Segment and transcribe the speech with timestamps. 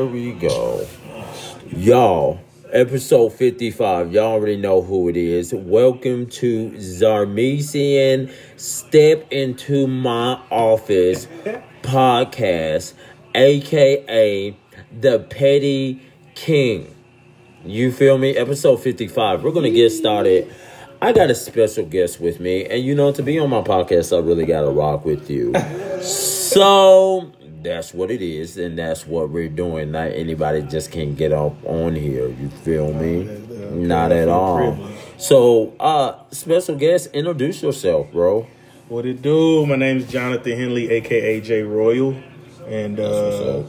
[0.00, 0.86] Here we go.
[1.76, 2.40] Y'all,
[2.72, 4.14] episode 55.
[4.14, 5.52] Y'all already know who it is.
[5.52, 11.28] Welcome to Zarmesian Step Into My Office
[11.82, 12.94] podcast,
[13.34, 14.56] aka
[14.90, 16.00] The Petty
[16.34, 16.94] King.
[17.66, 18.34] You feel me?
[18.38, 19.44] Episode 55.
[19.44, 20.50] We're going to get started.
[21.02, 24.16] I got a special guest with me, and you know, to be on my podcast,
[24.16, 25.52] I really got to rock with you.
[26.00, 27.32] So
[27.62, 29.92] that's what it is, and that's what we're doing.
[29.92, 32.28] Not anybody just can get up on here.
[32.28, 33.24] You feel me?
[33.70, 34.78] Not at all.
[35.18, 38.46] So, uh, special guest, introduce yourself, bro.
[38.88, 39.66] What it do?
[39.66, 42.16] My name is Jonathan Henley, aka J Royal,
[42.66, 43.62] and uh,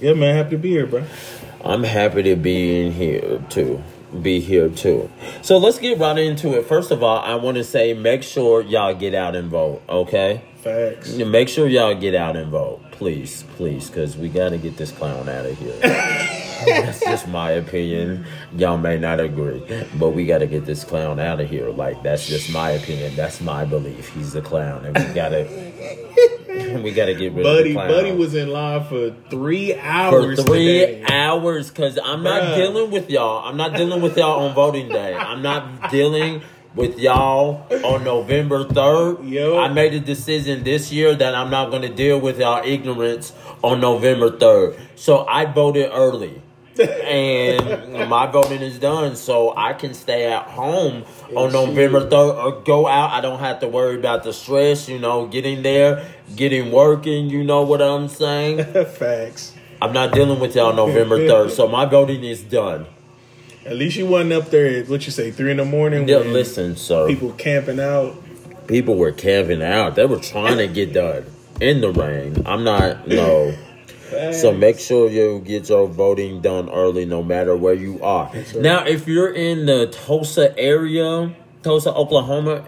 [0.00, 1.04] yeah, man, happy to be here, bro.
[1.64, 3.82] I'm happy to be in here too.
[4.22, 5.10] Be here too.
[5.42, 6.66] So let's get right into it.
[6.66, 10.42] First of all, I want to say make sure y'all get out and vote, okay?
[10.62, 11.14] Facts.
[11.16, 14.90] Make sure y'all get out and vote, please, please, because we got to get this
[14.92, 15.72] clown out of here.
[15.80, 18.24] That's just my opinion.
[18.56, 19.62] Y'all may not agree,
[19.98, 21.68] but we got to get this clown out of here.
[21.70, 23.14] Like that's just my opinion.
[23.14, 24.08] That's my belief.
[24.14, 25.44] He's a clown, and we gotta,
[26.82, 27.88] we gotta get rid of Buddy, the clown.
[27.88, 30.42] Buddy was in line for three for hours.
[30.44, 31.04] three today.
[31.10, 32.56] hours because I'm not Bruh.
[32.56, 33.46] dealing with y'all.
[33.46, 35.14] I'm not dealing with y'all on voting day.
[35.14, 36.42] I'm not dealing
[36.76, 39.28] with y'all on November 3rd.
[39.28, 39.58] Yo.
[39.58, 43.32] I made a decision this year that I'm not going to deal with y'all ignorance
[43.62, 44.78] on November 3rd.
[44.94, 46.42] So I voted early.
[46.78, 51.04] and my voting is done, so I can stay at home
[51.34, 53.12] on November 3rd or go out.
[53.12, 57.44] I don't have to worry about the stress, you know, getting there, getting working, you
[57.44, 58.62] know what I'm saying?
[58.84, 59.54] Facts.
[59.80, 62.86] I'm not dealing with y'all November 3rd, so my voting is done.
[63.66, 66.08] At least you wasn't up there at what you say three in the morning.
[66.08, 67.08] Yeah, listen, sir.
[67.08, 68.14] People, people camping out.
[68.68, 69.96] People were camping out.
[69.96, 71.26] They were trying to get done
[71.60, 72.46] in the rain.
[72.46, 73.56] I'm not, no.
[74.32, 78.32] So make sure you get your voting done early no matter where you are.
[78.54, 82.64] Now, if you're in the Tulsa area, Tulsa, Oklahoma,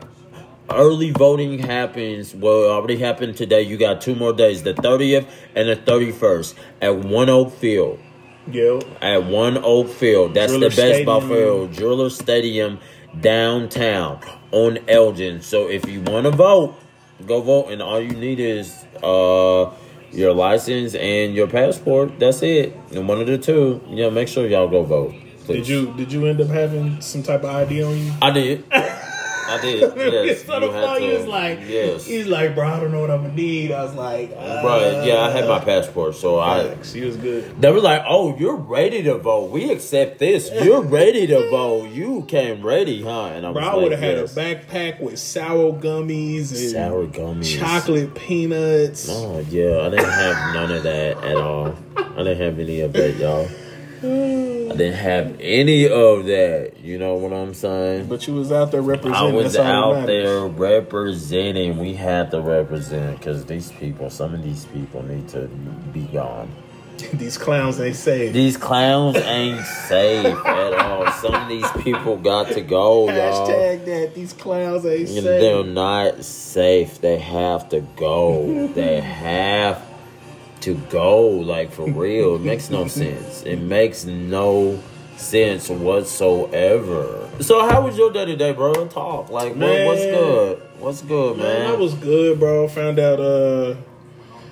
[0.69, 2.35] early voting happens.
[2.35, 3.63] Well, it already happened today.
[3.63, 8.01] You got two more days the 30th and the 31st at ONEOK Field.
[9.01, 10.35] At ONEOK Field.
[10.35, 11.07] That's Driller the best Stadium.
[11.07, 12.79] Buffalo Driller Stadium
[13.21, 14.21] downtown
[14.53, 15.43] on Elgin.
[15.43, 16.75] So if you want to vote,
[17.27, 19.71] go vote, and all you need is uh
[20.11, 22.19] your license and your passport.
[22.19, 22.77] That's it.
[22.93, 23.83] And one of the two.
[23.89, 25.15] Yeah, make sure y'all go vote.
[25.45, 25.67] Please.
[25.67, 28.13] did you did you end up having some type of ID on you?
[28.21, 28.65] I did.
[29.49, 29.79] I did.
[30.19, 30.45] Yes.
[30.45, 32.07] so the fuck, he was like, yes.
[32.07, 33.73] he's like, bro, I don't know what I'm gonna need.
[33.73, 35.07] I was like, uh, Right.
[35.07, 36.75] Yeah, I had my passport, so I.
[36.85, 37.61] He was good.
[37.61, 39.51] They were like, "Oh, you're ready to vote.
[39.51, 40.51] We accept this.
[40.63, 41.91] You're ready to vote.
[41.91, 45.19] You came ready, huh?" And I was Bro, I would have had a backpack with
[45.19, 49.09] sour gummies and sour gummies, chocolate peanuts.
[49.11, 51.75] Oh yeah, I didn't have none of that at all.
[51.97, 53.49] I didn't have any of that, y'all.
[54.71, 56.73] I didn't have any of that.
[56.83, 58.07] You know what I'm saying?
[58.07, 59.15] But you was out there representing.
[59.15, 61.79] I was That's out there representing.
[61.79, 65.47] We had to represent because these people, some of these people, need to
[65.93, 66.51] be gone.
[67.13, 68.33] These clowns ain't safe.
[68.33, 71.11] These clowns ain't safe at all.
[71.13, 73.47] Some of these people got to go, y'all.
[73.47, 74.15] Hashtag that.
[74.17, 75.25] These clowns ain't And safe.
[75.25, 77.01] They're not safe.
[77.01, 78.67] They have to go.
[78.69, 79.88] they have
[80.63, 81.27] to go.
[81.27, 82.37] Like for real.
[82.37, 83.43] It makes no sense.
[83.43, 84.81] It makes no
[85.17, 87.29] sense whatsoever.
[87.41, 88.87] So how was your day today, bro?
[88.89, 89.31] Talk.
[89.31, 90.63] Like what, what's good?
[90.79, 91.47] What's good, man?
[91.47, 92.69] Man, that was good, bro.
[92.69, 93.77] Found out uh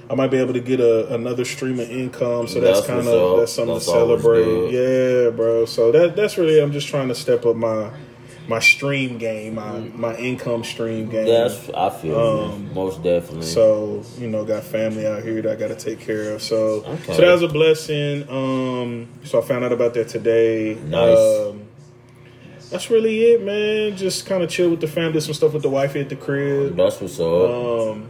[0.08, 3.08] I might be able to get a, another stream of income, so that's, That's kind
[3.08, 4.70] of that's something That's to celebrate.
[4.70, 5.64] Yeah, bro.
[5.64, 7.90] So that that's really I'm just trying to step up my
[8.48, 11.26] my stream game, my my income stream game.
[11.26, 13.46] That's I feel Um, most definitely.
[13.46, 16.42] So you know, got family out here that I got to take care of.
[16.42, 17.14] So Okay.
[17.14, 18.28] so that was a blessing.
[18.30, 20.74] Um, so I found out about that today.
[20.74, 21.18] Nice.
[21.18, 21.62] Um,
[22.70, 23.96] that's really it, man.
[23.96, 26.76] Just kind of chill with the family, some stuff with the wife at the crib.
[26.76, 27.26] that's what's up.
[27.50, 28.08] Um,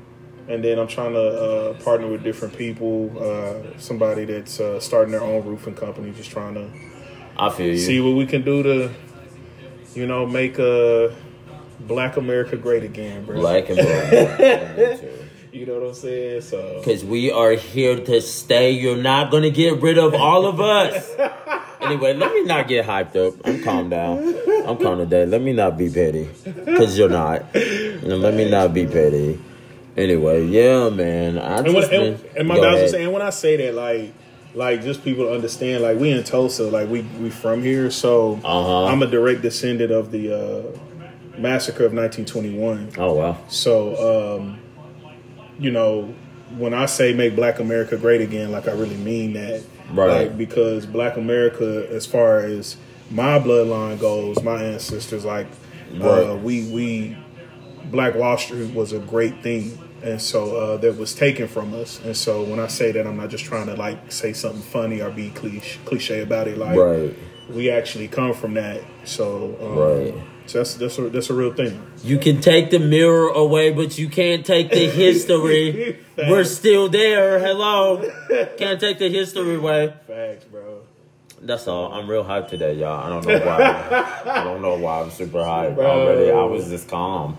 [0.49, 3.11] and then I'm trying to uh, partner with different people.
[3.19, 6.71] Uh, somebody that's uh, starting their own roofing company, just trying to
[7.37, 7.77] I feel you.
[7.79, 8.91] see what we can do to,
[9.97, 11.09] you know, make uh,
[11.81, 13.37] Black America great again, bro.
[13.37, 14.99] Black and brown.
[15.53, 16.43] You know what I'm saying?
[16.43, 18.73] So Because we are here to stay.
[18.73, 21.11] You're not going to get rid of all of us.
[21.81, 23.35] anyway, let me not get hyped up.
[23.47, 24.19] I'm calm down.
[24.67, 25.25] I'm calm today.
[25.25, 26.29] Let me not be petty.
[26.45, 27.55] Because you're not.
[27.55, 29.41] And let me not be petty.
[29.97, 31.39] Anyway, yeah, man.
[31.39, 33.75] I and, just when, and, been- and my guys are saying when I say that,
[33.75, 34.13] like,
[34.57, 38.41] like just people to understand, like we in Tulsa, like we we from here, so
[38.43, 38.87] Uh-huh.
[38.87, 40.63] I'm a direct descendant of the uh,
[41.39, 42.93] massacre of 1921.
[42.99, 43.39] Oh, wow.
[43.49, 44.59] So, um,
[45.59, 46.15] you know,
[46.57, 49.63] when I say make Black America great again, like I really mean that.
[49.93, 50.23] Right.
[50.29, 52.77] Like, because Black America, as far as
[53.11, 55.47] my bloodline goes, my ancestors, like
[55.93, 56.31] Right.
[56.31, 57.17] uh, we we
[57.91, 59.79] Black Wall Street was a great thing.
[60.07, 62.01] And so uh, that was taken from us.
[62.05, 65.01] And so when I say that, I'm not just trying to like say something funny
[65.03, 66.57] or be cliche, cliche about it.
[66.59, 67.15] Like Right.
[67.51, 68.83] we actually come from that.
[69.05, 70.15] So um, Right.
[70.47, 71.83] So that's that's a, that's a real thing.
[72.05, 75.99] You can take the mirror away, but you can't take the history.
[76.17, 77.41] We're still there.
[77.41, 78.09] Hello.
[78.57, 79.93] Can't take the history away.
[80.07, 80.83] Facts, bro.
[81.43, 81.93] That's all.
[81.93, 83.05] I'm real hyped today, y'all.
[83.05, 84.23] I don't know why.
[84.41, 85.85] I don't know why I'm super hyped Bro.
[85.87, 86.31] already.
[86.31, 87.37] I was just calm.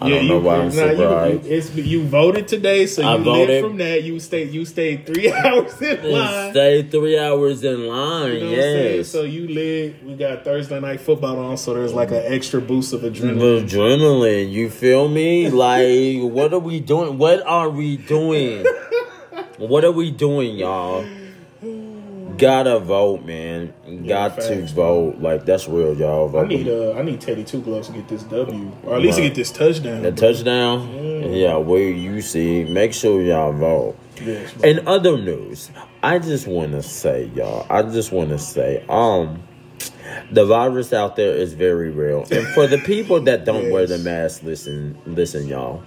[0.00, 3.64] I don't know why I'm you, you, you voted today, so you I lived voted.
[3.64, 4.02] from that.
[4.02, 6.50] You stayed you stayed three hours in line.
[6.52, 8.32] Stay three hours in line.
[8.34, 8.96] You know what I'm saying?
[8.98, 9.08] yes.
[9.08, 10.02] So you live.
[10.02, 13.64] We got Thursday night football on, so there's like an extra boost of adrenaline.
[13.64, 15.50] Adrenaline, you feel me?
[15.50, 17.18] Like, what are we doing?
[17.18, 18.64] What are we doing?
[19.58, 21.02] What are we doing, y'all?
[22.38, 23.72] Gotta vote, man.
[24.06, 25.18] Got to facts, vote.
[25.18, 26.36] Like that's real, y'all.
[26.36, 29.16] I need uh I need Teddy Two Gloves to get this W, or at least
[29.18, 30.02] to get this touchdown.
[30.02, 31.32] the touchdown.
[31.32, 33.96] Yeah, where you see, make sure y'all vote.
[34.22, 34.68] Yes, bro.
[34.70, 35.70] In other news,
[36.02, 37.66] I just want to say, y'all.
[37.68, 39.42] I just want to say, um,
[40.30, 43.98] the virus out there is very real, and for the people that don't wear the
[43.98, 45.82] mask, listen, listen, y'all.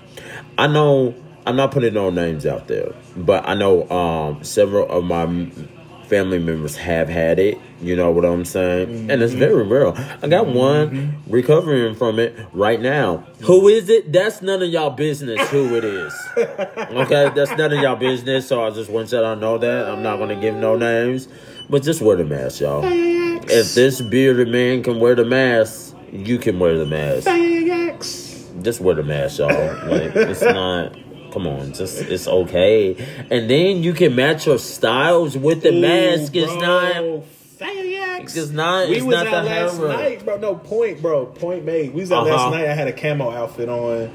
[0.57, 1.15] I know
[1.45, 5.25] I'm not putting no names out there, but I know um several of my
[6.09, 7.57] family members have had it.
[7.81, 9.09] You know what I'm saying?
[9.09, 9.71] And it's very mm-hmm.
[9.71, 9.93] real.
[10.21, 10.57] I got mm-hmm.
[10.57, 13.17] one recovering from it right now.
[13.41, 13.69] Who mm-hmm.
[13.69, 14.11] is it?
[14.11, 15.39] That's none of y'all business.
[15.49, 16.13] Who it is?
[16.37, 18.47] Okay, that's none of y'all business.
[18.47, 21.29] So I just want y'all to know that I'm not gonna give no names,
[21.69, 22.81] but just wear the mask, y'all.
[22.83, 27.27] If this bearded man can wear the mask, you can wear the mask.
[28.61, 29.49] Just wear the mask, y'all.
[29.87, 30.97] Like it's not.
[31.33, 32.95] Come on, just it's okay.
[33.29, 36.35] And then you can match your styles with the mask.
[36.35, 36.95] It's not.
[38.21, 39.87] It's It's not- We it's was not out the last hammer.
[39.89, 40.37] night, bro.
[40.37, 41.25] No point, bro.
[41.25, 41.93] Point made.
[41.93, 42.35] We was out Uh-huh.
[42.35, 42.67] last night.
[42.67, 44.09] I had a camo outfit on,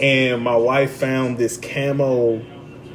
[0.00, 2.40] and my wife found this camo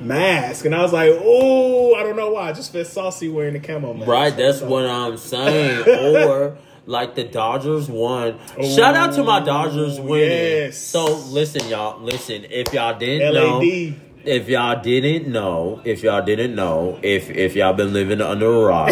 [0.02, 2.50] mask, and I was like, "Oh, I don't know why.
[2.50, 5.88] I just felt saucy wearing the camo mask." Right, that's what I'm saying.
[5.88, 8.39] or like the Dodgers won.
[8.63, 10.30] Shout out to my Dodgers winning.
[10.30, 10.78] yes.
[10.78, 12.00] So listen, y'all.
[12.01, 13.62] Listen, if y'all didn't know,
[14.25, 18.66] if y'all didn't know, if y'all didn't know, if if y'all been living under a
[18.66, 18.89] rock,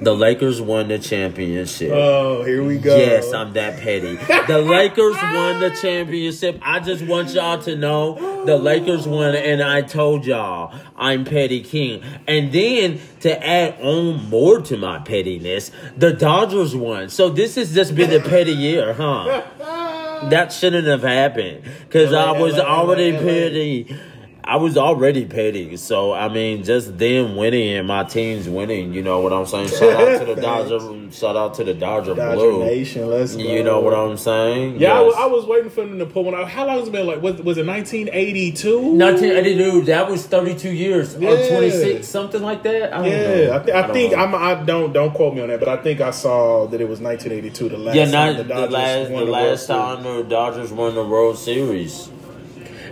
[0.00, 1.90] the Lakers won the championship.
[1.92, 2.96] Oh, here we go.
[2.96, 4.16] Yes, I'm that petty.
[4.46, 6.58] The Lakers won the championship.
[6.62, 11.62] I just want y'all to know the Lakers won, and I told y'all I'm petty
[11.62, 12.02] king.
[12.26, 17.08] And then to add on more to my pettiness, the Dodgers won.
[17.08, 19.42] So this has just been a petty year, huh?
[20.20, 23.98] That shouldn't have happened because I was already petty.
[24.42, 28.92] I was already petty, so I mean, just them winning and my team's winning.
[28.94, 29.68] You know what I'm saying?
[29.68, 31.10] Shout out to the Dodger.
[31.12, 32.64] Shout out to the Dodger, Dodger Blue.
[32.64, 33.08] Nation.
[33.08, 33.42] Let's go.
[33.42, 34.80] You know what I'm saying?
[34.80, 35.22] Yeah, I, was, Yes.
[35.22, 36.48] I was waiting for them to pull one out.
[36.48, 37.06] How long has it been?
[37.06, 38.78] Like, was, was it 1982?
[38.96, 39.82] 1982.
[39.86, 42.92] That was 32 years or 26, something like that.
[42.92, 43.54] I don't Yeah, know.
[43.54, 44.18] I, th- I, don't think know.
[44.18, 44.34] I'm.
[44.34, 47.00] I don't don't quote me on that, but I think I saw that it was
[47.00, 47.68] 1982.
[47.68, 49.82] The last Yeah, not the the, Dodgers last won the World last Series.
[49.82, 52.10] time the Dodgers won the World Series,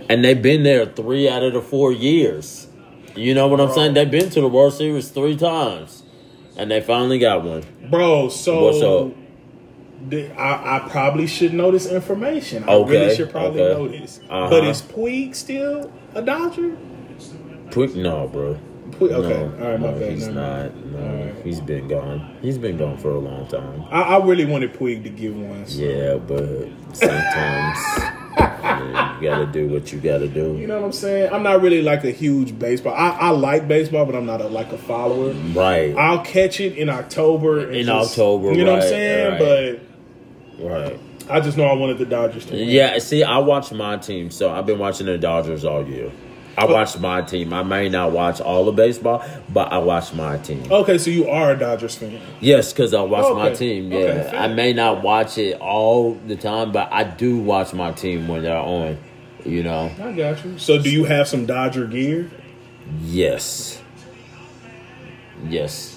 [0.09, 2.67] and they've been there three out of the four years.
[3.15, 3.93] You know what I'm saying?
[3.93, 6.03] They've been to the World Series three times,
[6.57, 7.63] and they finally got one.
[7.89, 10.09] Bro, so What's up?
[10.09, 12.63] the- I, I probably should know this information.
[12.63, 13.73] I Okay, really should probably okay.
[13.79, 14.19] know this.
[14.29, 14.49] Uh-huh.
[14.49, 16.77] But is Puig still a Dodger?
[17.71, 18.57] Quick, no, bro.
[18.91, 20.11] Puig, okay, No, all right, my no, bad.
[20.11, 20.35] he's mind.
[20.35, 20.75] not.
[20.85, 21.35] No, right.
[21.45, 22.37] he's been gone.
[22.41, 23.83] He's been gone for a long time.
[23.91, 25.65] I, I really wanted Puig to give one.
[25.67, 27.79] so- Yeah, but sometimes
[28.37, 30.55] you gotta do what you gotta do.
[30.57, 31.33] You know what I'm saying?
[31.33, 32.93] I'm not really like a huge baseball.
[32.93, 35.33] I, I like baseball, but I'm not a, like a follower.
[35.53, 37.59] Right, I'll catch it in October.
[37.67, 39.31] and In just- October, you know what I'm saying?
[39.41, 39.81] right.
[40.59, 40.99] But right.
[41.29, 42.53] I just know I wanted the Dodgers to.
[42.55, 42.69] win.
[42.69, 46.11] Yeah, see, I watch my team, so I've been watching the Dodgers all year.
[46.59, 47.53] I watch my team.
[47.53, 49.23] I may not watch all of baseball,
[49.53, 50.63] but I watch my team.
[50.71, 52.19] Okay, so you are a Dodgers fan.
[52.41, 53.91] Yes, because I watch my team.
[53.91, 54.39] Yeah, fair.
[54.39, 58.43] I may not watch it all the time, but I do watch my team when
[58.43, 58.97] they're on.
[59.45, 60.57] You know, I got you.
[60.57, 62.29] So do you have some Dodger gear?
[63.01, 63.81] yes,
[65.47, 65.95] yes.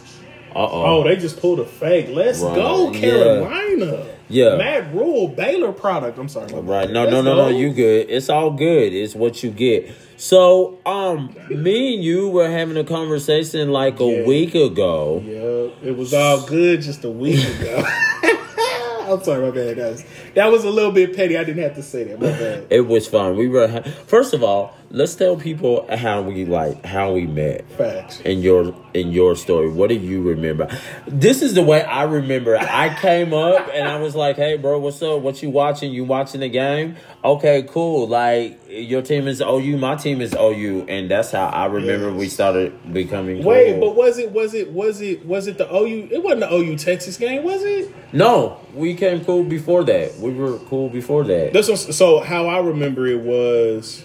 [0.55, 1.05] Uh Oh, oh.
[1.05, 2.09] they just pulled a fake.
[2.11, 2.91] Let's Right, go.
[2.93, 3.87] Carolina.
[3.87, 4.05] Yeah.
[4.33, 6.19] Matt Rhule, Baylor product.
[6.19, 6.53] I'm sorry.
[6.53, 6.91] Right.
[6.91, 7.49] No, no, no, no.
[7.49, 8.09] You good.
[8.11, 8.93] It's all good.
[8.93, 9.91] It's what you get.
[10.17, 14.25] So, um, me and you were having a conversation like a Yeah.
[14.25, 15.23] week ago.
[15.25, 17.85] Yeah, it was all good just a week ago.
[19.09, 20.05] I'm sorry, my bad, guys.
[20.35, 21.37] That was a little bit petty.
[21.37, 22.67] I didn't have to say that.
[22.71, 23.37] It was fun.
[23.37, 24.75] We were first of all.
[24.91, 27.69] let's tell people how we like how we met.
[27.73, 28.21] Facts.
[28.21, 30.69] In your in your story, what do you remember?
[31.07, 32.57] This is the way I remember.
[32.59, 35.21] I came up and I was like, "Hey, bro, what's up?
[35.21, 35.93] What you watching?
[35.93, 36.97] You watching the game?
[37.25, 38.07] Okay, cool.
[38.09, 42.19] Like your team is OU, my team is OU, and that's how I remember Yes.
[42.19, 43.43] we started becoming.
[43.45, 43.81] Wait, cool.
[43.81, 46.09] but was it was it was it was it the OU?
[46.11, 47.95] It wasn't the OU Texas game, was it?
[48.15, 50.13] no, we came cool before that.
[50.23, 51.53] We were cool before that.
[51.53, 54.05] This was so how I remember it was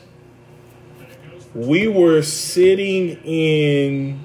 [1.54, 4.20] we were sitting in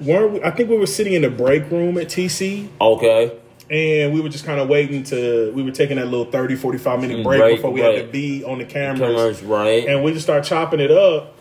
[0.00, 3.32] weren't we, I think we were sitting in the break room at TC Okay,
[3.70, 7.00] and we were just kind of waiting to we were taking that little 30 45
[7.00, 9.00] minute break Break, before we had to be on the cameras.
[9.00, 9.86] cameras right.
[9.88, 11.34] and we just start chopping it up.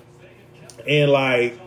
[0.88, 1.60] And like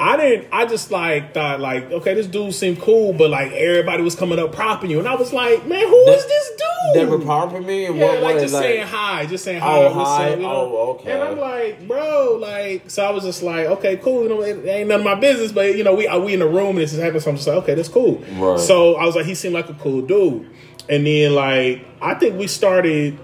[0.00, 4.02] I didn't I just like thought like okay this dude seemed cool but like everybody
[4.04, 6.94] was coming up propping you and I was like man who is They- this dude
[6.94, 8.42] They were popping me and yeah, what like way?
[8.42, 9.76] just like, saying hi, just saying hi.
[9.76, 10.30] Oh, hi.
[10.30, 10.50] up, you know?
[10.50, 11.12] Oh, okay.
[11.12, 14.22] And I'm like, bro, like, so I was just like, okay, cool.
[14.22, 16.38] You know, it ain't none of my business, but you know, we are we in
[16.40, 17.20] the room and this is happening.
[17.20, 18.18] So I'm just like, okay, that's cool.
[18.36, 18.58] Right.
[18.60, 20.48] So I was like, he seemed like a cool dude.
[20.88, 23.18] And then like, I think we started.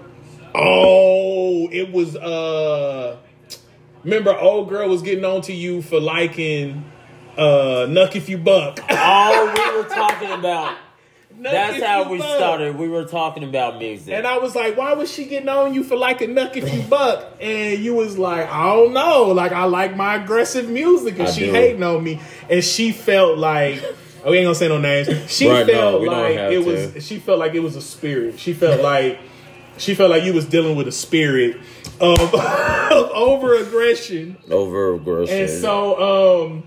[0.53, 2.15] Oh, it was.
[2.17, 3.17] uh
[4.05, 6.85] Remember, old girl was getting on to you for liking
[7.37, 8.79] uh Knuck if you buck.
[8.89, 10.77] All we were talking about.
[11.37, 12.37] Knuck That's how we buck.
[12.37, 12.77] started.
[12.77, 14.13] We were talking about music.
[14.13, 16.73] And I was like, why was she getting on you for like a knuck if
[16.73, 17.25] you buck?
[17.41, 19.31] And you was like, I don't know.
[19.33, 21.19] Like, I like my aggressive music.
[21.19, 21.51] And I she do.
[21.51, 22.21] hating on me.
[22.49, 23.83] And she felt like,
[24.23, 25.09] oh, we ain't gonna say no names.
[25.29, 26.93] She Right, felt don't like it to.
[26.95, 28.39] was, she felt like it was a spirit.
[28.39, 29.19] She felt like,
[29.77, 31.57] she felt like you was dealing with a spirit
[32.01, 34.37] of, of over aggression.
[34.49, 35.37] over aggression.
[35.41, 36.63] And so, um,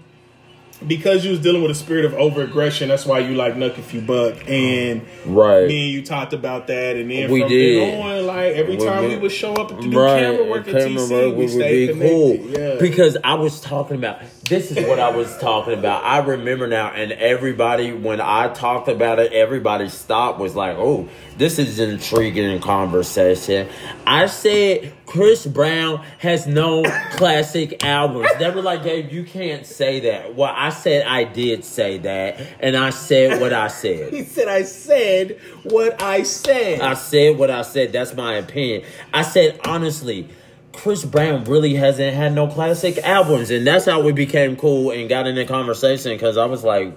[0.87, 3.79] because you was dealing with a spirit of over aggression, that's why you like Knuck
[3.79, 4.37] if you buck.
[4.49, 5.67] And right.
[5.67, 7.83] me and you talked about that, and then We from did.
[8.01, 10.21] then on, like every We time we would show up to do right.
[10.21, 12.09] camera work at camera TC, work, we, we stayed be connected.
[12.13, 12.61] cool.
[12.61, 16.05] Yeah, Because I was talking about this is what I was talking about.
[16.05, 21.09] I remember now, and everybody when I talked about it, everybody stopped was like, "Oh,
[21.37, 23.69] this is an intriguing conversation."
[24.07, 28.29] I said Chris Brown has no classic albums.
[28.39, 32.39] They were like, "Gabe, you can't say that." Well, I said I did say that,
[32.61, 34.13] and I said what I said.
[34.13, 37.91] he said, "I said what I said." I said what I said.
[37.91, 38.83] That's my opinion.
[39.15, 40.29] I said honestly,
[40.75, 45.09] Chris Brown really hasn't had no classic albums, and that's how we became cool and
[45.09, 46.13] got in the conversation.
[46.13, 46.93] Because I was like,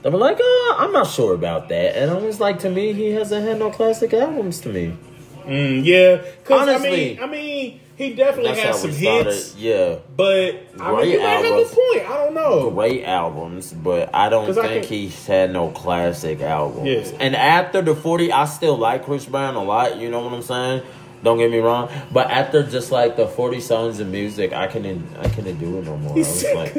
[0.00, 2.94] they were like, uh, I'm not sure about that, and I was like, to me,
[2.94, 4.96] he hasn't had no classic albums to me.
[5.44, 6.90] Mm, yeah, because I Honestly.
[6.90, 11.44] mean, I mean, he definitely had some hits, Yeah, but I mean, Great you might
[11.44, 12.10] have a point.
[12.10, 12.70] I don't know.
[12.70, 16.86] great albums, but I don't I think can- he's had no classic albums.
[17.12, 17.16] Yeah.
[17.20, 20.42] And after the 40, I still like Chris Brown a lot, you know what I'm
[20.42, 20.82] saying?
[21.22, 25.06] Don't get me wrong, but after just like the 40 songs of music, I couldn't
[25.18, 26.12] I couldn't do it no more.
[26.12, 26.74] I was like,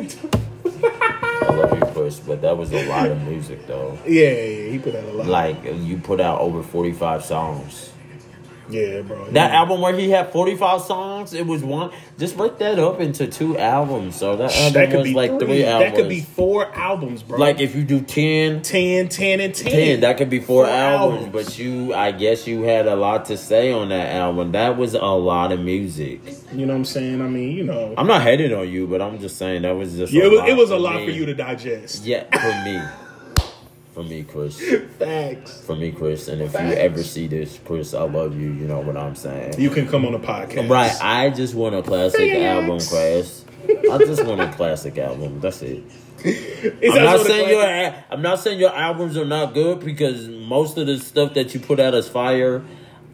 [0.84, 3.96] I love you, Chris, but that was a lot of music though.
[4.08, 5.28] yeah, yeah, he put out a lot.
[5.28, 7.91] Like you put out over 45 songs.
[8.72, 9.30] Yeah, bro.
[9.32, 11.92] That album where he had 45 songs, it was one.
[12.18, 14.16] Just break that up into two albums.
[14.16, 15.40] So that album that could was be like three.
[15.40, 15.92] three albums.
[15.92, 17.38] That could be four albums, bro.
[17.38, 19.72] like if you do 10, 10, 10, and 10.
[19.72, 21.46] 10 that could be four, Four albums, albums.
[21.48, 24.94] but you i guess you had a lot to say on that album that was
[24.94, 26.22] a lot of music
[26.54, 27.22] You know what I'm saying?
[27.22, 27.94] I mean, you know.
[27.98, 30.32] i'm not hating on you but i'm just saying that was just yeah, a it
[30.32, 31.06] was, it was a lot me.
[31.06, 32.04] for you to digest.
[32.06, 32.80] yeah for me
[33.94, 34.58] for me chris
[35.00, 35.62] Thanks.
[35.66, 38.80] for me chris and if you ever see this chris i love you you know
[38.80, 40.70] what i'm saying You can come on the podcast.
[40.70, 42.42] right i just want a classic Thanks.
[42.46, 43.46] album chris
[43.92, 45.84] i just want a classic album that's it
[46.24, 49.80] It's I'm not saying your classic- a- I'm not saying your albums are not good
[49.84, 52.64] because most of the stuff that you put out is fire.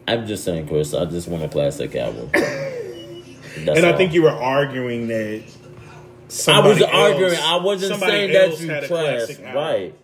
[0.06, 2.28] I'm just saying, Chris, I just want a classic album.
[2.32, 5.42] That's And I think you were arguing that.
[5.42, 5.46] I
[6.26, 7.34] was somebody arguing.
[7.40, 9.54] I wasn't saying that else you had trash, classic album.
[9.54, 9.94] right?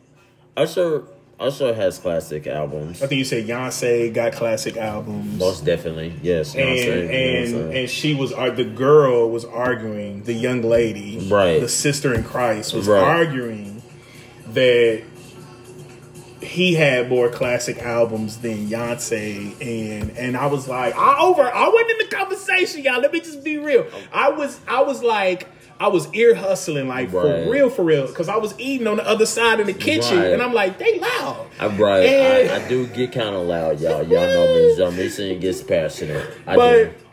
[0.57, 1.03] Usher,
[1.41, 3.03] Usher has classic albums.
[3.03, 5.39] I think you said Beyonce got classic albums.
[5.39, 6.55] Most definitely, yes.
[6.55, 7.81] and Beyonce, and Beyonce.
[7.81, 11.61] and she was ar- the girl was arguing the young lady Right.
[11.61, 13.03] the sister in christ was Right.
[13.03, 13.83] arguing
[14.53, 15.03] that
[16.41, 21.69] he had more classic albums than Beyonce and and I was like I over I
[21.69, 25.49] wasn't in the conversation y'all let me just be real I was I was like
[25.81, 27.45] I was ear hustling like Right.
[27.45, 30.19] for real for real because I was eating on the other side of the kitchen
[30.19, 30.33] Right.
[30.33, 32.05] and I'm like they loud I'm right.
[32.07, 34.03] and- I, I do get kind of loud, y'all.
[34.03, 34.75] Y'all know me.
[34.77, 36.27] Zombie singing gets passionate.
[36.47, 36.73] I But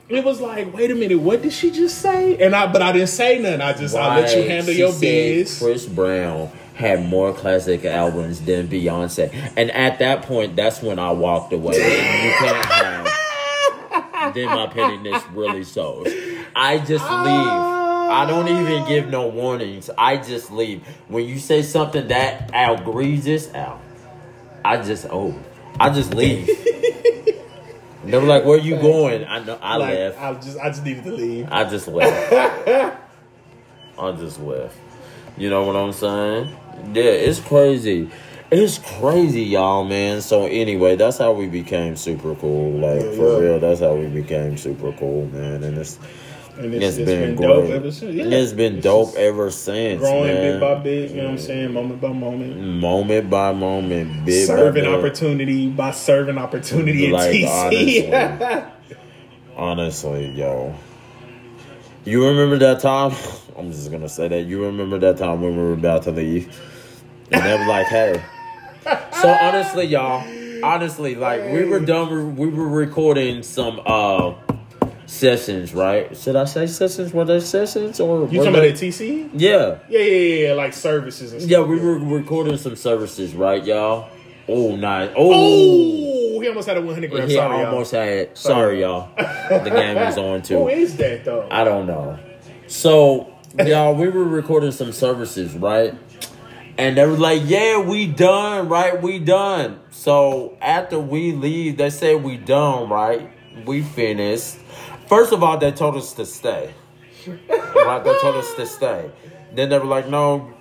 [0.09, 0.15] do.
[0.17, 2.37] it was like, wait a minute, what did she just say?
[2.37, 3.61] And I, but I didn't say nothing.
[3.61, 5.57] I just, I let you handle She your biz.
[5.59, 11.11] Chris Brown had more classic albums than Beyonce, and at that point, that's when I
[11.11, 11.75] walked away.
[11.77, 14.33] You can't have.
[14.33, 16.07] then my pettiness really shows.
[16.55, 17.80] I just leave.
[18.11, 19.89] I don't even give no warnings.
[19.97, 20.85] I just leave.
[21.07, 23.79] When you say something that outrageous, out,
[24.63, 25.35] I just oh,
[25.79, 26.45] I just leave.
[28.05, 29.57] they were like, "Where you going?" I know.
[29.61, 30.19] I Like, left.
[30.19, 31.47] I just I just needed to leave.
[31.51, 32.33] I just left.
[33.99, 34.75] I just left.
[35.37, 36.55] You know what I'm saying?
[36.93, 38.09] Yeah, it's crazy.
[38.51, 40.21] It's crazy, y'all, man.
[40.21, 42.73] So anyway, that's how we became super cool.
[42.79, 43.39] Like Yeah, for yeah.
[43.49, 45.63] real, that's how we became super cool, man.
[45.63, 45.97] And it's
[46.63, 48.13] And it's it's, been, been, dope ever since.
[48.15, 48.23] Yeah.
[48.25, 50.41] It's been It's dope ever since, Growing man.
[50.53, 51.73] bit by bit, you know what I'm saying?
[51.73, 52.57] Moment by moment.
[52.79, 54.93] moment by moment, bit by serving bit.
[54.93, 58.11] opportunity by serving opportunity in Like, TC.
[58.11, 58.63] honestly.
[59.57, 60.73] Honestly, yo.
[62.05, 63.13] You remember that time?
[63.57, 64.43] I'm just gonna say that.
[64.43, 66.59] You remember that time when we were about to leave?
[67.31, 68.23] And they were like, hey.
[69.21, 70.25] So honestly, y'all,
[70.63, 74.33] honestly, like we were done we were recording some uh
[75.11, 76.15] sessions, right?
[76.15, 77.13] Should I say sessions?
[77.13, 79.29] Were they sessions or you talking about they- TC?
[79.33, 79.79] Yeah.
[79.89, 81.51] Yeah, yeah, yeah, yeah, like services and stuff.
[81.51, 84.09] Yeah, we were recording some services, right, y'all?
[84.47, 85.11] Oh nice.
[85.15, 85.31] Oh
[86.37, 87.27] Oh, he almost had a 100 gram.
[87.27, 87.65] he Sorry, y'all.
[87.67, 89.09] almost had sorry y'all.
[89.15, 90.57] The game was on too.
[90.57, 91.47] Who is that though?
[91.51, 92.17] I don't know.
[92.67, 93.31] So,
[93.63, 95.93] y'all, we were recording some services, right?
[96.77, 98.99] And they were like, yeah, we done, right?
[98.99, 99.81] We done.
[99.91, 103.29] So, after we leave, they say we done, right?
[103.65, 104.55] We finished.
[105.11, 106.73] First of all, they told us to stay.
[107.27, 108.01] right?
[108.01, 109.11] They told us to stay.
[109.53, 110.53] Then they were like, no,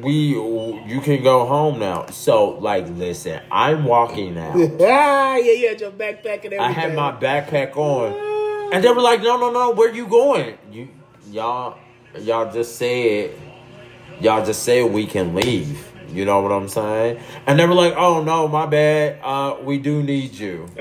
[0.00, 2.06] we, you can go home now.
[2.06, 4.54] So, like, listen, I'm walking now.
[4.56, 6.58] ah, yeah, you had your backpack and everything.
[6.58, 10.58] I had my backpack on, and they were like, "No, no, no, where you going?
[10.72, 10.88] You,
[11.30, 11.78] y'all,
[12.18, 13.30] y'all just said,
[14.20, 15.91] y'all just said we can leave.
[16.12, 19.18] You know what I'm saying?" And they were like, "Oh no, my bad.
[19.22, 20.68] Uh, we do need you."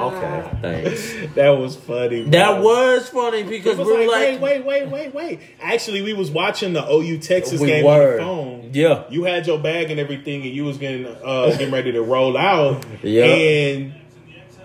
[0.00, 1.34] Okay, thanks.
[1.34, 2.22] That was funny.
[2.24, 5.40] That was funny because was we were like, like, wait, wait, wait, wait, wait.
[5.60, 8.12] Actually, we was watching the OU Texas We game were.
[8.12, 8.70] on the phone.
[8.72, 9.04] Yeah.
[9.10, 12.36] you had your bag and everything, and you was getting uh, getting ready to roll
[12.36, 12.84] out.
[13.02, 13.24] Yeah.
[13.24, 13.94] and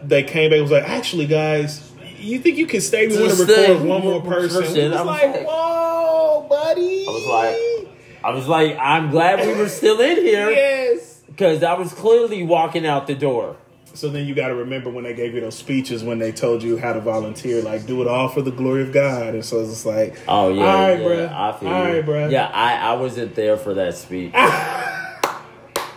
[0.03, 0.55] they came back.
[0.57, 3.07] and Was like, actually, guys, you think you can stay?
[3.07, 4.61] We want to Just record one more person.
[4.61, 4.75] Person.
[4.75, 7.05] We was I was like, like- whoa, buddy.
[7.07, 7.84] I was like,
[8.25, 11.21] I was like, I'm glad we were still in here yes.
[11.27, 13.55] because I was clearly walking out the door.
[13.93, 16.63] So then you got to remember when they gave you those speeches when they told
[16.63, 19.35] you how to volunteer, like do it all for the glory of God.
[19.35, 21.33] And so it's just like, Oh yeah, all right, yeah, bruh.
[21.33, 21.93] I feel all you.
[21.93, 22.31] right, bruh.
[22.31, 24.31] Yeah, I, I wasn't there for that speech.
[24.35, 25.43] I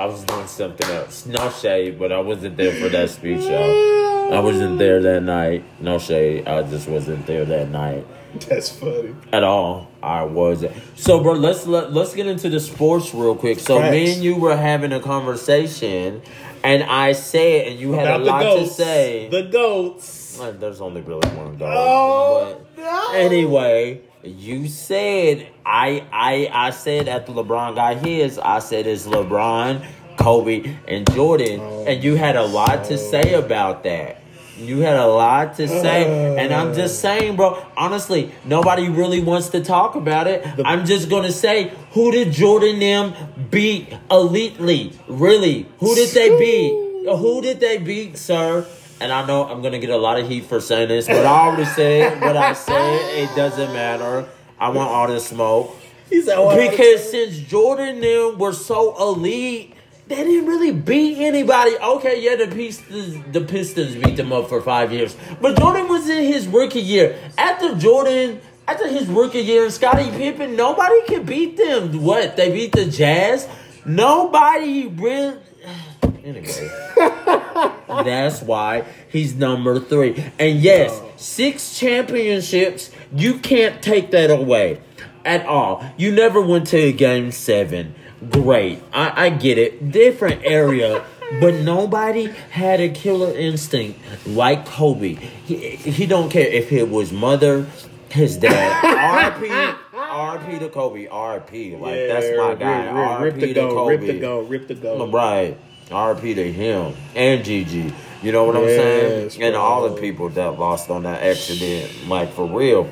[0.01, 1.25] was doing something else.
[1.25, 4.35] No shade, but I wasn't there for that speech, y'all.
[4.35, 5.65] I wasn't there that night.
[5.81, 6.47] No shade.
[6.47, 8.07] I just wasn't there that night
[8.47, 9.15] That's funny.
[9.33, 9.88] at all.
[10.03, 10.75] I wasn't.
[10.97, 13.59] So, bro, let's let, let's get into the sports real quick.
[13.59, 16.23] So, me and you were having a conversation,
[16.63, 18.77] and I said, and you had About a lot to goats.
[18.77, 19.29] say.
[19.29, 20.41] The goats.
[20.61, 21.73] There's only really one dog.
[21.77, 23.13] Oh, no.
[23.15, 29.85] Anyway, you said I I I said after LeBron got his, I said it's LeBron,
[30.17, 34.23] Kobe, and Jordan, Oh, and you had a lot to say about that.
[34.59, 37.09] You had a lot to say, and I'm just uh.
[37.09, 37.65] saying, bro.
[37.77, 40.45] Honestly, nobody really wants to talk about it.
[40.65, 43.15] I'm just gonna say, who did Jordan them
[43.51, 44.97] beat elitely?
[45.07, 46.71] Really, who did they beat?
[47.17, 48.67] Who did they beat, sir?
[49.01, 51.47] And I know I'm gonna get a lot of heat for saying this, but I
[51.47, 53.01] already said what I said.
[53.17, 54.29] It doesn't matter.
[54.61, 55.77] I want all the smoke
[56.11, 59.75] He said, oh, because since Jordan them were so elite,
[60.09, 61.77] they didn't really beat anybody.
[61.77, 66.09] Okay, yeah, the Pistons, the Pistons beat them up for five years, but Jordan was
[66.09, 67.19] in his rookie year.
[67.37, 72.03] After Jordan, after his rookie year, Scottie Pippen, nobody could beat them.
[72.03, 73.47] What they beat the Jazz?
[73.85, 75.39] Nobody really.
[76.25, 76.71] Anyway,
[77.89, 80.31] that's why he's number three.
[80.39, 81.11] And yes, oh.
[81.17, 82.91] six championships.
[83.15, 84.83] You can't take that away
[85.25, 85.83] at all.
[85.97, 87.95] You never went to a game seven.
[88.31, 88.83] Great.
[88.93, 89.93] I, I get it.
[89.93, 91.05] Different area.
[91.41, 95.15] But nobody had a killer instinct like Kobe.
[95.15, 97.67] He, he don't care if it was mother,
[98.09, 99.35] his dad.
[99.35, 101.07] RP, RP to Kobe.
[101.07, 101.79] RP.
[101.79, 103.21] Like that's my guy.
[103.21, 103.97] Rip, RP the to go, Kobe.
[103.97, 105.07] rip the go, rip the go.
[105.11, 105.59] Right.
[105.91, 107.93] RP to him and Gigi.
[108.23, 109.23] You know what I'm saying?
[109.25, 112.09] Yes, And all the people that lost on that accident.
[112.09, 112.89] Like for real.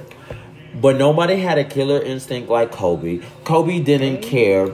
[0.81, 3.21] But nobody had a killer instinct like Kobe.
[3.45, 4.67] Kobe didn't care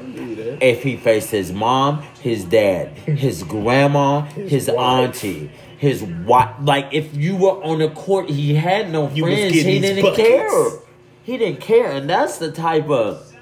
[0.60, 4.78] if he faced his mom, his dad, his grandma, his, wife.
[4.78, 6.50] auntie, his wife.
[6.60, 9.54] Like if you were on the court, he had no You was friends.
[9.54, 10.28] getting He these didn't buckets.
[10.28, 10.70] care.
[11.24, 13.32] He didn't care, and that's the type of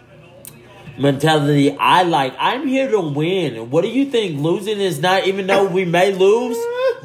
[0.99, 2.35] mentality I like.
[2.38, 3.70] I'm here to win.
[3.70, 4.38] What do you think?
[4.38, 6.59] Losing is not, even though we may lose,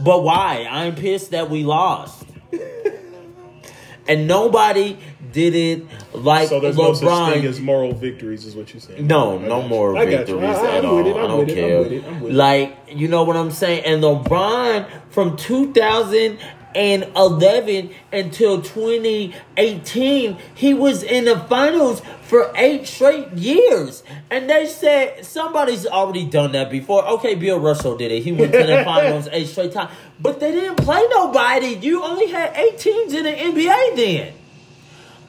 [0.03, 0.67] but why?
[0.69, 2.25] I'm pissed that we lost.
[4.07, 4.97] and nobody
[5.35, 7.01] did it like So there's no such
[7.33, 7.49] thing LeBron.
[7.49, 9.05] as moral victories, is what you're saying?
[9.05, 9.69] no, no got you.
[9.69, 10.99] more I got victories I- at all.
[11.05, 11.81] it, I don't with it, I'm care.
[11.93, 12.35] it, I'm with it.
[12.35, 13.83] Like you know what I'm saying.
[13.85, 24.01] And LeBron from 2011 until 2018, he was in the finals for eight straight years.
[24.31, 27.05] And they said somebody's already done that before.
[27.05, 28.23] Okay, Bill Russell did it.
[28.23, 29.91] He went to the finals eight straight times.
[30.19, 31.75] But they didn't play nobody.
[31.75, 34.33] You only had eight teams in the NBA then.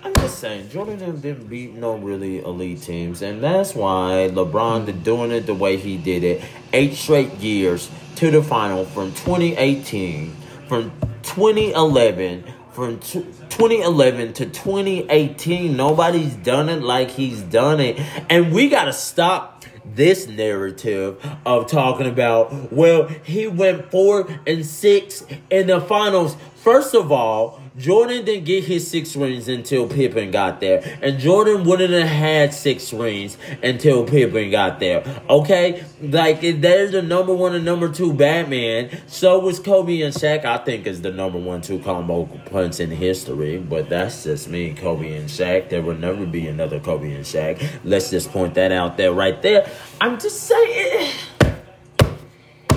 [0.06, 5.02] I'm just saying, Jordan didn't- didn't beat no really elite teams, and that's why LeBron
[5.02, 6.42] doing it the way he did it,
[6.72, 10.36] eight straight years to the final from 2018,
[10.68, 10.92] from
[11.24, 15.76] 2011, from tw 2011 to 2018.
[15.76, 17.98] Nobody's done it like he's done it,
[18.30, 19.64] and we gotta stop
[19.96, 26.96] this narrative of talking about well he went four and six in the finals first
[26.96, 31.92] of all jordan didn't get his six rings until pippen got there and jordan wouldn't
[31.92, 37.64] have had six rings until pippen got there okay like there's the number one and
[37.64, 40.44] number two batman so was kobe and Shaq.
[40.44, 44.74] i think is the number one two combo punts in history but that's just me
[44.74, 45.68] kobe and Shaq.
[45.68, 47.64] there will never be another kobe and Shaq.
[47.84, 51.12] let's just point that out there right there i'm just saying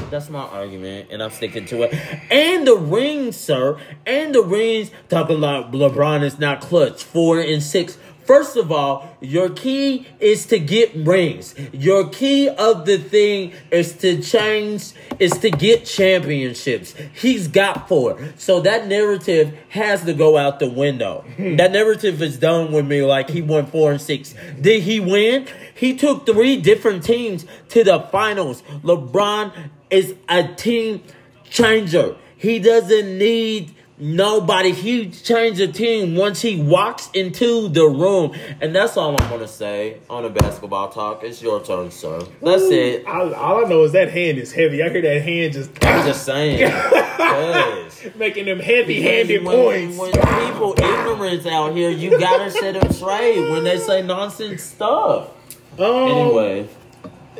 [0.09, 1.93] that's my argument, and I'm sticking to it.
[2.31, 4.91] And the rings, sir, and the rings.
[5.09, 7.03] Talking about LeBron is not clutch.
[7.03, 7.97] Four and six.
[8.29, 11.55] First of all, your key is to get rings.
[11.73, 16.93] Your key of the thing is to change, is to get championships.
[17.19, 18.19] He's got four.
[18.37, 21.25] So that narrative has to go out the window.
[21.39, 24.35] that narrative is done with me like he won four and six.
[24.61, 25.47] Did he win?
[25.73, 28.61] He took three different teams to the finals.
[28.83, 31.01] LeBron is a team
[31.49, 32.15] changer.
[32.37, 34.71] He doesn't need nobody.
[34.71, 38.33] He changed the team once he walks into the room.
[38.61, 41.23] And that's all I'm going to say on the basketball talk.
[41.23, 42.21] It's your turn, sir.
[42.41, 43.05] That's it.
[43.05, 44.81] All, all I know is that hand is heavy.
[44.81, 46.71] I hear that hand just I'm just saying.
[47.19, 48.07] Yes.
[48.15, 49.97] making them heavy-handed when, points.
[49.97, 55.29] when people ignorance out here, you gotta set them straight when they say nonsense stuff.
[55.77, 56.69] Um, Anyway,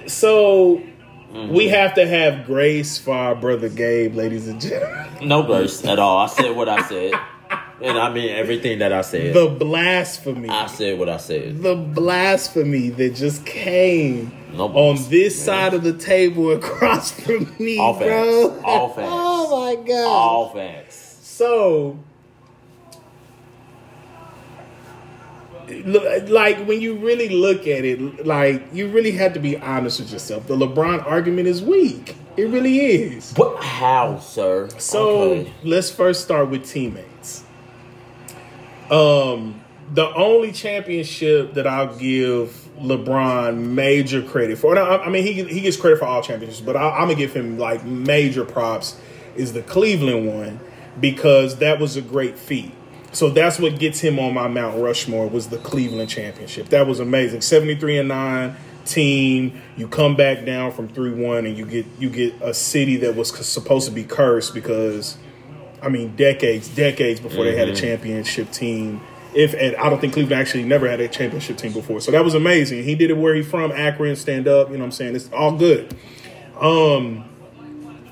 [0.05, 0.81] so
[1.31, 1.53] Mm-hmm.
[1.53, 5.27] we have to have grace for our brother Gabe, ladies and gentlemen.
[5.27, 6.17] no grace at all.
[6.17, 7.13] I said what I said,
[7.81, 9.35] and I mean everything that I said.
[9.35, 11.61] The blasphemy, I said what I said.
[11.61, 15.45] the blasphemy that just came No on this man.
[15.45, 18.05] side of the table across from me, All facts.
[18.05, 18.61] bro.
[18.63, 19.07] All facts.
[19.11, 20.07] oh my god.
[20.07, 21.19] All facts.
[21.21, 21.99] So,
[25.71, 30.12] like when you really look at it, like you really have to be honest with
[30.12, 30.47] yourself.
[30.47, 32.15] The LeBron argument is weak.
[32.38, 33.34] It really is.
[33.34, 34.69] But how, sir?
[34.77, 35.53] So Okay.
[35.63, 37.43] let's first start with teammates.
[38.89, 39.62] Um,
[39.93, 45.43] the only championship that I'll give LeBron major credit for, and I, I mean he
[45.43, 48.99] he gets credit for all championships, but I, I'm gonna give him like major props
[49.36, 50.60] is the Cleveland one
[50.99, 52.71] because that was a great feat.
[53.12, 56.69] So that's what gets him on my Mount Rushmore was the Cleveland championship.
[56.69, 57.41] That was amazing.
[57.41, 59.62] 73 and 9 team.
[59.78, 63.36] You come back down from 3-1 and you get you get a city that was
[63.45, 65.17] supposed to be cursed because
[65.82, 69.02] I mean decades, decades before they had a championship team.
[69.34, 72.02] If and I don't think Cleveland actually never had a championship team before.
[72.02, 72.84] So that was amazing.
[72.84, 75.15] He did it where he from, Akron, stand up, you know what I'm saying?
[75.15, 75.95] It's all good.
[76.60, 77.26] Um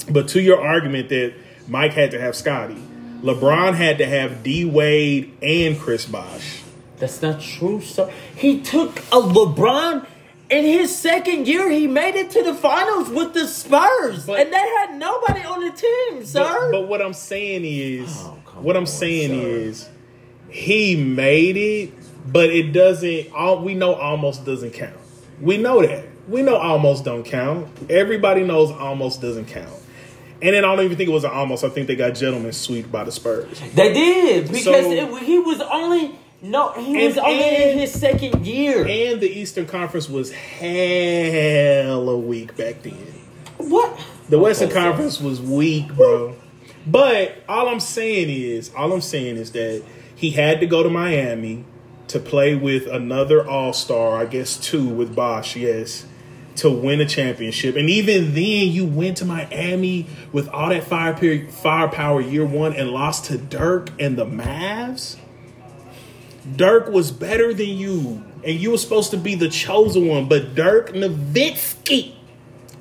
[0.10, 1.34] but to your argument that
[1.68, 2.82] Mike had to have Scottie,
[3.21, 6.62] LeBron had to have D Wade and Chris Bosh.
[6.97, 8.12] That's not true, sir.
[8.36, 10.06] He took a LeBron
[10.49, 11.69] in his second year.
[11.69, 15.60] He made it to the finals with the Spurs, But- and they had nobody on
[15.63, 16.69] the team, sir.
[16.71, 19.47] But, but what I'm saying is, Oh, what I'm on, saying sir.
[19.47, 19.89] is,
[20.49, 21.91] he made it,
[22.32, 23.32] but it doesn't.
[23.34, 24.95] All we know almost doesn't count.
[25.41, 26.06] We know that.
[26.27, 27.67] We know almost don't count.
[27.89, 29.69] Everybody knows almost doesn't count.
[30.41, 31.63] And then I don't even think it was an almost.
[31.63, 33.60] I think they got gentlemen sweep by the Spurs.
[33.73, 37.91] they did because So- it, he was only no, he was And- only in his
[37.91, 38.86] second year.
[38.88, 42.93] And the Eastern Conference was hella weak back then.
[43.58, 43.97] what?
[44.30, 44.82] The Western Okay, sir.
[44.82, 46.36] Conference was weak, bro.
[46.86, 49.84] But all I'm saying is, all I'm saying is that
[50.15, 51.63] he had to go to Miami
[52.10, 56.06] to play with another All Star, I guess two with Bosh, yes,
[56.58, 57.76] to win a championship.
[57.76, 61.15] And even then, you went to Miami with all that fire
[61.50, 65.17] firepower year one and lost to Dirk and the Mavs.
[66.56, 70.56] Dirk was better than you, and you were supposed to be the chosen one, but
[70.56, 72.15] Dirk Nowitzki.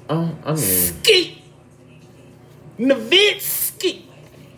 [0.09, 1.43] Oh, I mean, Ski.
[2.79, 4.03] Nowitzki.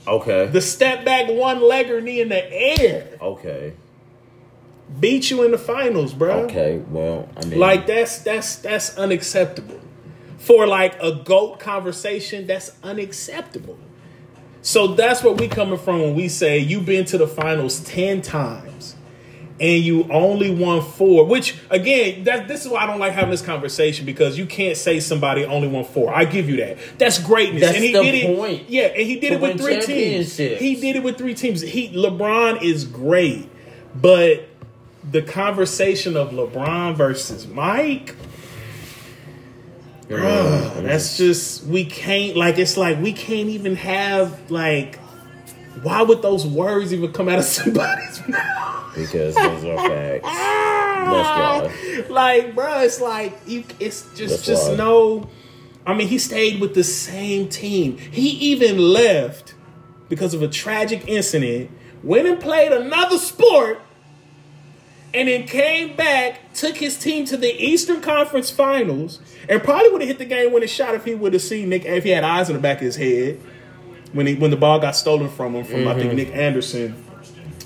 [0.06, 0.46] Okay.
[0.46, 3.74] The step back one legger knee in the air okay.
[5.00, 6.44] Beat you in the finals, bro.
[6.44, 6.82] Okay.
[6.88, 9.80] Well, I mean, Like that's that's that's unacceptable.
[10.38, 13.78] For like a GOAT conversation, that's unacceptable.
[14.62, 18.22] So that's where we coming from when we say you've been to the finals 10
[18.22, 18.96] times
[19.60, 23.30] and you only won four, which again, that this is why I don't like having
[23.30, 26.14] this conversation because you can't say somebody only won four.
[26.14, 26.78] I give you that.
[26.98, 27.62] That's greatness.
[27.62, 28.36] That's and he the did it.
[28.36, 28.68] point.
[28.68, 30.36] Yeah, and he did it with three teams.
[30.36, 31.60] He did it with three teams.
[31.60, 33.48] He LeBron is great,
[33.94, 34.48] but
[35.10, 38.14] the conversation of LeBron versus Mike,
[40.08, 44.98] bruh, that's just we can't like it's like we can't even have like
[45.82, 48.94] why would those words even come out of somebody's mouth?
[48.96, 50.28] because those are facts.
[52.10, 55.28] Like, bro, it's like you it's just That's just no
[55.86, 57.96] I mean, he stayed with the same team.
[57.96, 59.54] He even left
[60.10, 61.70] because of a tragic incident,
[62.02, 63.80] went and played another sport,
[65.18, 70.00] and then came back, took his team to the Eastern Conference Finals, and probably would
[70.00, 72.22] have hit the game winning shot if he would have seen Nick if he had
[72.22, 73.40] eyes in the back of his head
[74.12, 76.16] when he when the ball got stolen from him from I think mm-hmm.
[76.16, 77.04] Nick Anderson.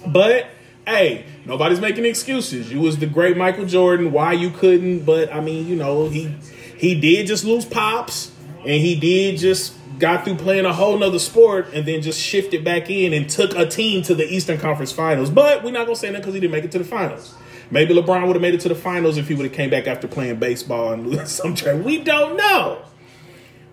[0.07, 0.47] But
[0.87, 2.73] hey, nobody's making excuses.
[2.73, 4.13] You was the great Michael Jordan.
[4.13, 5.05] Why you couldn't?
[5.05, 6.35] But I mean, you know, he
[6.79, 11.19] he did just lose pops, and he did just got through playing a whole nother
[11.19, 14.91] sport, and then just shifted back in and took a team to the Eastern Conference
[14.91, 15.29] Finals.
[15.29, 17.35] But we're not gonna say that because he didn't make it to the finals.
[17.73, 19.89] Maybe LeBron would have made it to the finals if he would have came back
[19.89, 21.85] after playing baseball and some trade.
[21.85, 22.83] We don't know.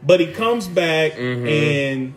[0.02, 1.48] But he comes back mm-hmm.
[1.48, 2.14] and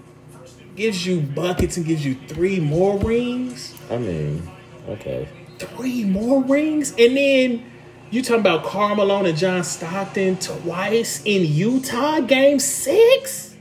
[0.76, 4.50] gives you buckets and gives you three more rings I mean,
[4.88, 5.28] okay.
[5.58, 7.70] three more rings, and then
[8.10, 13.54] you talking about Karl Malone and John Stockton twice in Utah, Game Six.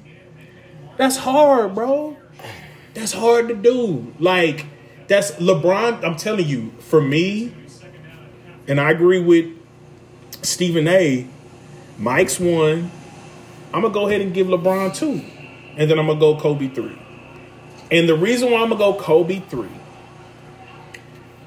[0.96, 2.16] That's hard, bro.
[2.94, 4.14] That's hard to do.
[4.20, 4.68] Like
[5.08, 6.04] that's LeBron.
[6.06, 7.54] I'm telling you, for me,
[8.72, 9.48] and I agree with
[10.44, 11.28] Stephen A.
[11.98, 12.90] Mike's one.
[13.74, 15.22] I'm gonna go ahead and give LeBron two,
[15.76, 16.98] and then I'm gonna go Kobe three.
[17.92, 19.68] And the reason why I'm gonna go Kobe three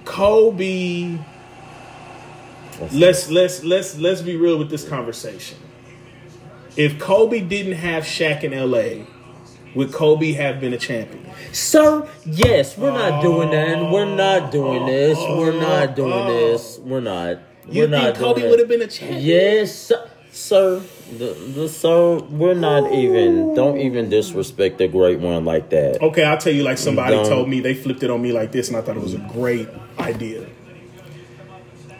[0.04, 1.18] Kobe.
[2.92, 5.56] Let's let's let's let's be real with this conversation.
[6.76, 9.06] If Kobe didn't have Shaq in LA,
[9.74, 11.23] would Kobe have been a champion?
[11.52, 13.90] Sir, yes, we're not doing that.
[13.90, 15.18] We're not doing oh, this.
[15.20, 16.78] Oh, we're not oh, doing this.
[16.78, 17.38] We're not.
[17.68, 19.22] You we're not think Kobe would have been a champion?
[19.22, 20.10] Yes, sir.
[20.32, 20.82] sir.
[21.16, 23.54] The, the sir, we're not even.
[23.54, 26.02] Don't even disrespect a great one like that.
[26.02, 27.28] Okay, I'll tell you like somebody Don't.
[27.28, 29.28] told me they flipped it on me like this, and I thought it was a
[29.32, 29.68] great
[29.98, 30.46] idea.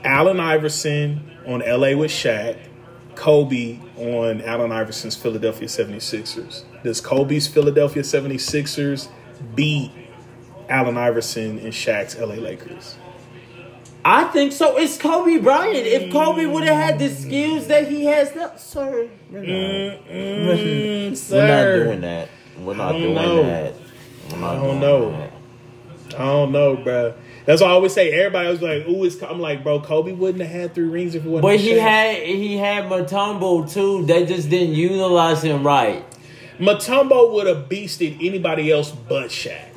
[0.04, 2.58] Allen Iverson on LA with Shaq,
[3.14, 6.64] Kobe on Allen Iverson's Philadelphia 76ers.
[6.82, 9.08] Does Kobe's Philadelphia 76ers
[9.54, 9.92] beat
[10.68, 12.96] Allen Iverson and Shaq's LA Lakers?
[14.04, 14.76] I think so.
[14.76, 15.86] It's Kobe Bryant.
[15.86, 21.46] If Kobe would have had the skills that he has now, sir, we're not, we're
[21.46, 22.28] not doing that.
[22.58, 23.42] We're not doing know.
[23.44, 23.74] that.
[24.30, 25.10] We're not I don't know.
[25.12, 25.32] that.
[26.14, 27.14] I don't know, bro.
[27.46, 28.12] That's why I always say.
[28.12, 31.24] Everybody was like, "Ooh, it's." I'm like, bro, Kobe wouldn't have had three rings if
[31.24, 31.42] it wasn't.
[31.42, 31.80] But he Shaq.
[31.80, 34.06] had he had Mutombo too.
[34.06, 36.04] They just didn't utilize him right.
[36.58, 39.70] Mutombo would have beasted anybody else but Shaq.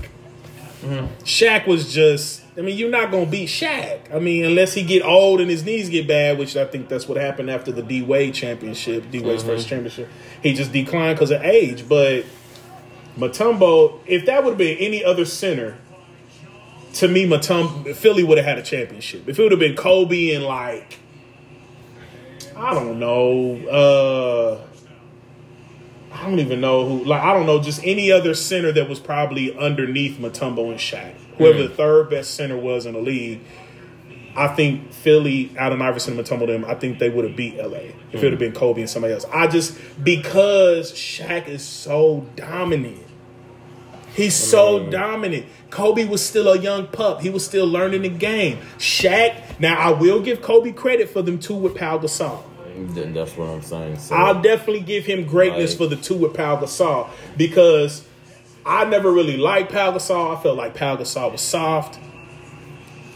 [1.24, 2.44] Shaq was just.
[2.58, 4.14] I mean, you're not gonna beat Shaq.
[4.14, 7.08] I mean, unless he get old and his knees get bad, which I think that's
[7.08, 10.08] what happened after the D Wade championship, D Wade's first championship.
[10.42, 11.88] He just declined because of age.
[11.88, 12.26] But
[13.18, 15.78] Mutombo, if that would have been any other center,
[16.94, 19.28] to me, Mutombo Philly would have had a championship.
[19.28, 21.00] If it would have been Kobe and like,
[22.56, 23.56] I don't know.
[23.68, 24.68] uh
[26.18, 27.04] I don't even know who.
[27.04, 31.14] Like I don't know, just any other center that was probably underneath Mutombo and Shaq.
[31.38, 31.68] Whoever mm-hmm.
[31.68, 33.42] the third best center was in the league,
[34.36, 36.66] I think Philly, Allen Iverson, and Mutombo them.
[36.66, 38.40] I think they would have beat LA if it would have mm-hmm.
[38.40, 39.26] been Kobe and somebody else.
[39.32, 43.04] I just because Shaq is so dominant.
[44.16, 45.46] He's so dominant.
[45.70, 47.22] Kobe was still a young pup.
[47.22, 48.58] He was still learning the game.
[48.80, 49.60] Shaq.
[49.60, 52.42] Now I will give Kobe credit for them two with Pau Gasol.
[52.78, 54.00] Then That's what I'm saying.
[54.00, 55.78] So, I'll definitely give him greatness Right.
[55.90, 58.06] for the two with Pau Gasol because
[58.66, 60.38] I never really liked Pau Gasol.
[60.38, 62.00] I felt like Pau Gasol was soft.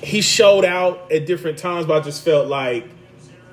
[0.01, 2.85] He showed out at different times, but I just felt like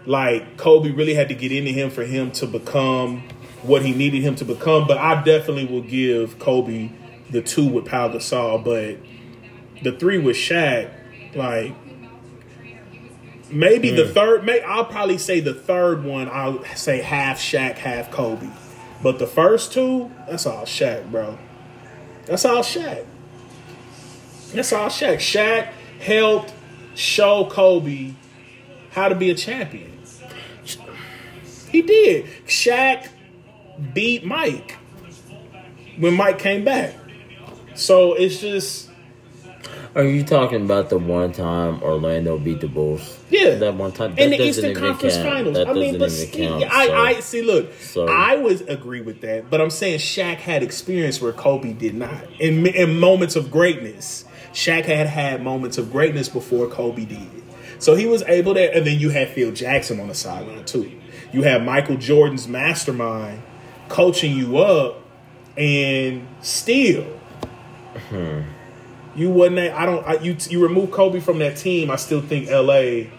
[0.07, 3.23] like Kobe really had to get into him for him to become
[3.63, 4.87] what he needed him to become.
[4.87, 6.91] But I definitely will give Kobe
[7.31, 8.97] the two with Pau Gasol, but
[9.83, 10.91] the three with Shaq,
[11.35, 11.75] like
[13.51, 14.13] maybe the hmm.
[14.13, 14.45] third.
[14.45, 16.29] May I'll probably say the third one.
[16.29, 18.49] I'll say half Shaq, half Kobe.
[19.03, 21.39] But the first two, that's all Shaq, bro.
[22.27, 23.05] That's all Shaq.
[24.53, 25.17] That's all Shaq.
[25.17, 26.53] Shaq helped
[26.95, 28.15] show Kobe
[28.91, 29.99] how to be a champion.
[31.71, 32.27] He did.
[32.47, 33.09] Shaq
[33.93, 34.77] beat Mike
[35.99, 36.95] when Mike came back.
[37.75, 38.88] So it's just
[39.99, 43.19] Are you talking about the one time Orlando beat the Bulls?
[43.31, 43.57] Yeah.
[43.57, 45.29] that one time in the Eastern Conference count.
[45.29, 45.55] Finals.
[45.57, 47.43] That I mean, but see, count, I, so- I see.
[47.43, 51.73] Look, So- I would agree with that, but I'm saying Shaq had experience where Kobe
[51.73, 52.25] did not.
[52.39, 57.43] In in moments of greatness, Shaq had had moments of greatness before Kobe did.
[57.81, 60.93] So he was able to, and then you had Phil Jackson on the sideline too.
[61.33, 63.43] You had Michael Jordan's mastermind
[63.89, 65.03] coaching you up,
[65.57, 67.03] and still,
[68.11, 68.43] hmm.
[69.19, 69.59] You wouldn't.
[69.75, 70.07] I don't.
[70.07, 71.91] I, you you remove Kobe from that team.
[71.91, 73.11] I still think L.A.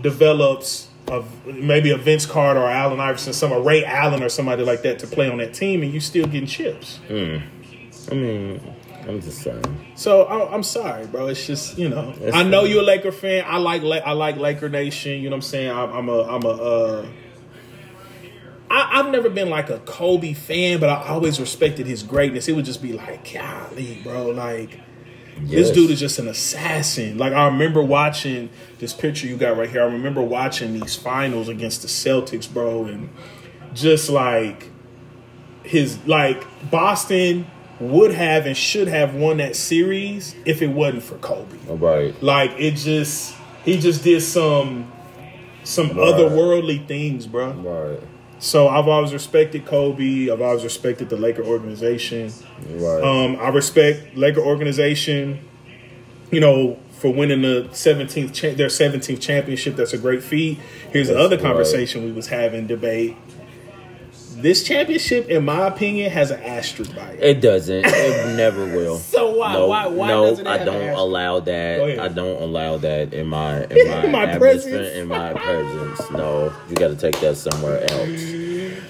[0.00, 4.62] develops a, maybe a Vince Carter or Allen Iverson, some a Ray Allen or somebody
[4.62, 7.00] like that to play on that team, and you still getting chips.
[8.10, 8.60] I mean,
[9.08, 9.62] I'm just saying.
[9.96, 11.26] So I, I'm sorry, bro.
[11.26, 12.12] It's just you know.
[12.12, 13.44] That's I know you're a Laker fan.
[13.46, 15.20] I like I like Laker Nation.
[15.20, 15.70] You know what I'm saying?
[15.70, 16.48] I'm, I'm a I'm a.
[16.48, 17.06] Uh,
[18.70, 22.46] I, I've never been like a Kobe fan, but I always respected his greatness.
[22.46, 24.78] It would just be like, golly, bro, like.
[25.42, 27.18] This dude is just an assassin.
[27.18, 29.82] Like I remember watching this picture you got right here.
[29.82, 33.08] I remember watching these finals against the Celtics, bro, and
[33.74, 34.68] just like
[35.62, 37.46] his like Boston
[37.78, 41.56] would have and should have won that series if it wasn't for Kobe.
[41.66, 42.20] Right.
[42.22, 44.90] Like it just he just did some
[45.64, 45.96] some Right.
[45.96, 47.52] otherworldly things, bro.
[47.52, 48.00] Right.
[48.40, 50.30] So I've always respected Kobe.
[50.30, 52.32] I've always respected the Laker organization.
[52.70, 53.02] Right.
[53.02, 55.46] Um, I respect Laker organization.
[56.30, 59.76] You know, for winning the seventeenth cha- their seventeenth championship.
[59.76, 60.58] That's a great feat.
[60.90, 61.42] Here's the That's other right.
[61.42, 63.16] conversation we was having debate.
[64.42, 67.22] This championship, in my opinion, has an asterisk by it.
[67.22, 67.84] it doesn't.
[67.86, 68.98] It never will.
[69.10, 70.98] So why- No, why- why no, doesn't it I don't an asterisk?
[70.98, 71.80] allow Go that.
[71.80, 71.98] ahead.
[71.98, 74.88] I don't allow that in my in my, In my presence.
[74.96, 76.10] In my presence.
[76.10, 78.20] No, you got to take that somewhere else.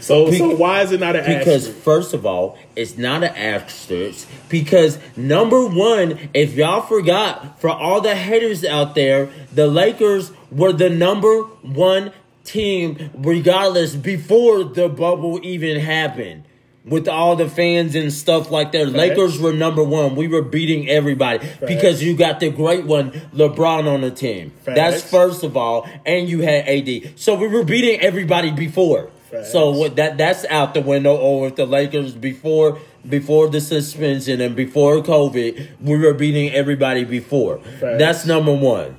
[0.05, 1.83] So, Be- so why is it not an Because asterisk?
[1.83, 4.29] first of all, it's not an asterisk.
[4.49, 10.73] Because number one, if y'all forgot, for all the haters out there, the Lakers were
[10.73, 12.13] the number one
[12.51, 16.45] team, regardless, before the bubble even happened.
[16.83, 20.17] With all the fans and stuff like that, Lakers were number one.
[20.17, 24.53] We were beating everybody because you got the great one, LeBron, on the team.
[24.65, 27.19] That's first of all, and you had AD.
[27.19, 29.11] So we were beating everybody before.
[29.45, 31.17] So what that that's out the window.
[31.17, 37.05] Or with the Lakers before before the suspension and before COVID, we were beating everybody
[37.05, 37.61] before.
[37.99, 38.97] That's number one.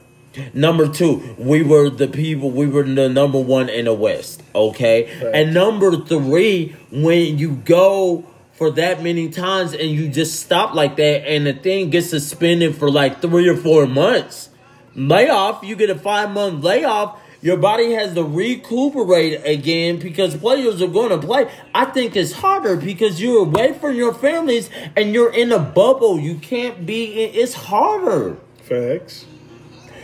[0.54, 2.52] Number two, we were the people.
[2.52, 4.42] We were the number one in the West.
[4.56, 10.74] Okay, and number three, when you go for that many times and you just stop
[10.74, 14.50] like that, and the thing gets suspended for like three or four months,
[14.96, 15.64] layoff.
[15.64, 17.20] You get a five month layoff.
[17.44, 21.52] Your body has to recuperate again because players are going to play.
[21.74, 26.20] I think it's harder because you're away from your families and you're in a bubble.
[26.20, 27.24] You can't be.
[27.24, 28.38] In, it's harder.
[28.62, 29.26] Facts.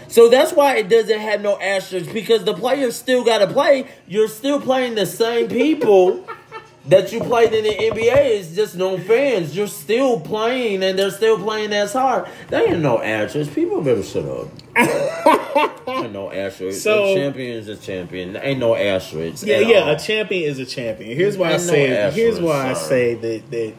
[0.08, 3.88] So that's why it doesn't have no asterisks because the players still got to play.
[4.08, 6.26] You're still playing the same people
[6.88, 8.16] that you played in the NBA.
[8.40, 9.56] It's just no fans.
[9.56, 12.28] You're still playing and they're still playing as hard.
[12.50, 13.54] There ain't no asterisks.
[13.54, 14.48] People better shut up.
[15.88, 16.82] ain't no asterisks.
[16.84, 18.34] So- a champion is a champion.
[18.34, 19.44] There ain't no asterisks.
[19.44, 19.80] Yeah, yeah.
[19.80, 19.90] all.
[19.90, 21.16] A champion is a champion.
[21.18, 21.98] Here's why I Ain't no say.
[21.98, 23.74] asterisk, here's why I say that that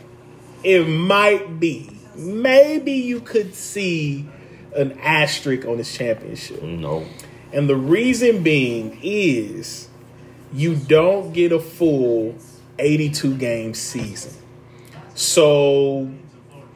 [0.62, 1.90] it might be.
[2.16, 4.26] Maybe you could see
[4.76, 6.62] an asterisk on this championship.
[6.62, 7.06] No.
[7.52, 9.88] And the reason being is
[10.52, 12.34] you don't get a full
[12.78, 14.32] 82 game season.
[15.14, 16.10] So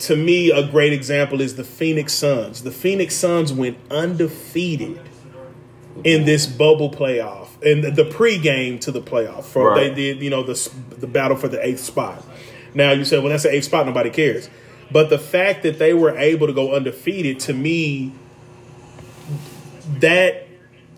[0.01, 2.63] to me, a great example is the Phoenix Suns.
[2.63, 5.01] The Phoenix Suns went undefeated
[6.05, 9.45] in this bubble playoff and the, the pregame to the playoff.
[9.45, 9.95] For Right.
[9.95, 12.25] they did, you know, the the battle for the eighth spot.
[12.75, 13.87] Now you say, well, that's the eighth spot.
[13.87, 14.49] Nobody cares.
[14.93, 18.13] But the fact that they were able to go undefeated to me
[20.01, 20.47] that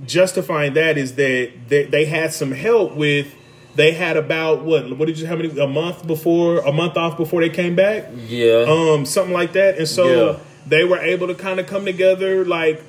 [0.05, 3.35] justifying that is that they, they had some help with
[3.77, 7.17] they had about what what did you how many a month before a month off
[7.17, 8.65] before they came back Yeah.
[8.69, 10.39] um something like that and so Yeah.
[10.67, 12.83] they were able to kind of come together like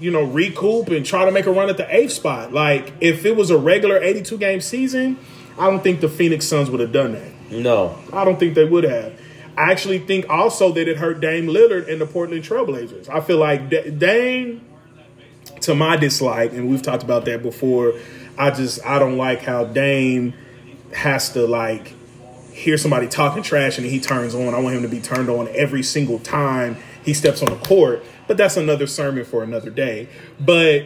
[0.00, 3.24] you know recoup and try to make a run at the eighth spot like if
[3.24, 5.16] it was a regular 82 game season
[5.58, 7.96] i don't think the phoenix suns would have done that no.
[8.12, 9.18] I don't think they would have.
[9.58, 13.08] I actually think also that it hurt Dame Lillard and the Portland Trailblazers.
[13.08, 14.64] I feel like D- Dame,
[15.62, 17.94] to my dislike, and we've talked about that before.
[18.38, 20.32] I just I don't like how Dame
[20.94, 21.92] has to like
[22.52, 24.54] hear somebody talking trash and he turns on.
[24.54, 28.04] I want him to be turned on every single time he steps on the court.
[28.28, 30.08] But that's another sermon for another day.
[30.38, 30.84] But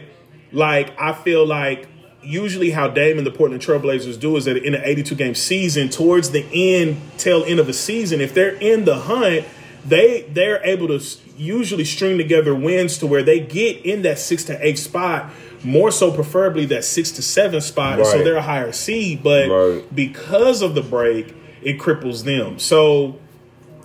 [0.51, 1.87] like I feel like
[2.23, 5.89] usually how Dame and the Portland Trailblazers do is that in an 82 game season,
[5.89, 9.45] towards the end, tail end of a season, if they're in the hunt,
[9.85, 11.03] they they're able to
[11.37, 15.31] usually string together wins to where they get in that six to eight spot.
[15.63, 18.07] More so, preferably that six to seven spot, right.
[18.07, 19.23] so they're a higher seed.
[19.23, 19.95] But right.
[19.95, 22.59] because of the break, it cripples them.
[22.59, 23.17] So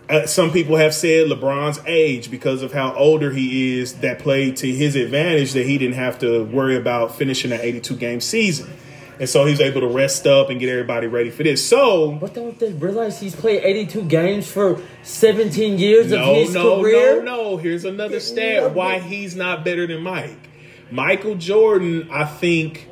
[0.09, 4.57] uh, some people have said LeBron's age because of how older he is that played
[4.57, 8.73] to his advantage that he didn't have to worry about finishing an 82 game season.
[9.21, 11.67] And so he's able to rest up and get everybody ready for this.
[11.67, 16.55] So, but don't they realize he's played 82 games for 17 years no, of his
[16.55, 17.23] no, career?
[17.23, 20.39] No, no, Here's another stat why he's not better than Mike.
[20.91, 22.89] Michael Jordan, I think,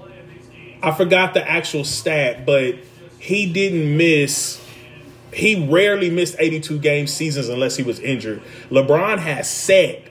[0.83, 2.75] I forgot the actual stat, but
[3.19, 4.66] he didn't miss
[5.37, 8.41] he rarely missed 82 game seasons unless he was injured.
[8.71, 10.03] LeBron has set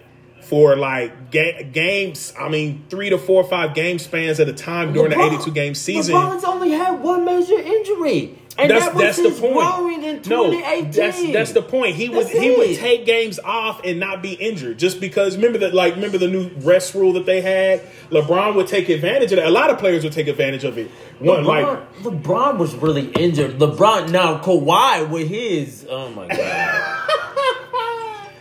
[0.42, 4.54] for like ga- games, I mean, three to four or five game spans at a
[4.54, 6.14] time during LeBron, the 82 game season.
[6.14, 8.38] LeBron's only had one major injury.
[8.58, 10.28] And that's, that that's the point.
[10.28, 10.50] no,
[10.84, 11.96] that's that's the point.
[11.96, 15.74] He would he would take games off and not be injured just because remember that
[15.74, 17.82] like remember the new rest rule that they had.
[18.12, 19.48] LeBron would take advantage of that.
[19.48, 20.90] A lot of players would take advantage of it.
[21.20, 23.60] One LeBron, like LeBron was really injured.
[23.60, 27.08] LeBron now Kawhi with his oh my god.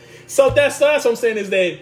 [0.28, 1.80] so that's that's what I'm saying is that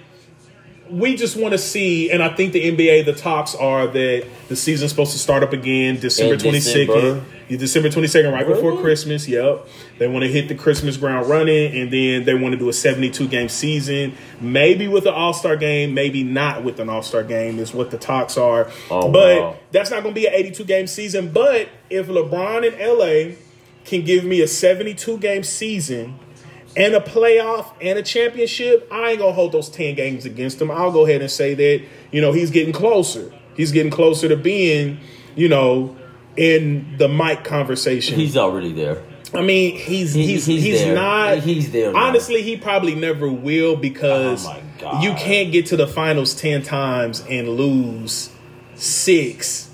[0.93, 4.57] we just want to see, and I think the NBA, the talks are that the
[4.57, 7.25] season's supposed to start up again December twenty second.
[7.49, 8.61] December twenty second, right really?
[8.61, 9.27] before Christmas.
[9.27, 9.67] Yep,
[9.99, 12.73] they want to hit the Christmas ground running, and then they want to do a
[12.73, 17.03] seventy two game season, maybe with an All Star game, maybe not with an All
[17.03, 17.59] Star game.
[17.59, 18.71] Is what the talks are.
[18.91, 19.57] Oh, but wow.
[19.71, 21.33] that's not going to be an eighty two game season.
[21.33, 23.37] But if LeBron in LA
[23.87, 26.19] can give me a seventy two game season
[26.77, 30.71] and a playoff and a championship, I ain't gonna hold those 10 games against him.
[30.71, 33.33] I'll go ahead and say that, you know, he's getting closer.
[33.57, 34.99] He's getting closer to being,
[35.37, 35.97] you know,
[36.37, 38.19] in the Mike conversation.
[38.19, 39.03] He's already there.
[39.35, 41.93] I mean, he's he, he's he's, he's not he's there.
[41.93, 42.07] Now.
[42.07, 47.25] Honestly, he probably never will because oh you can't get to the finals 10 times
[47.29, 48.31] and lose
[48.75, 49.71] 6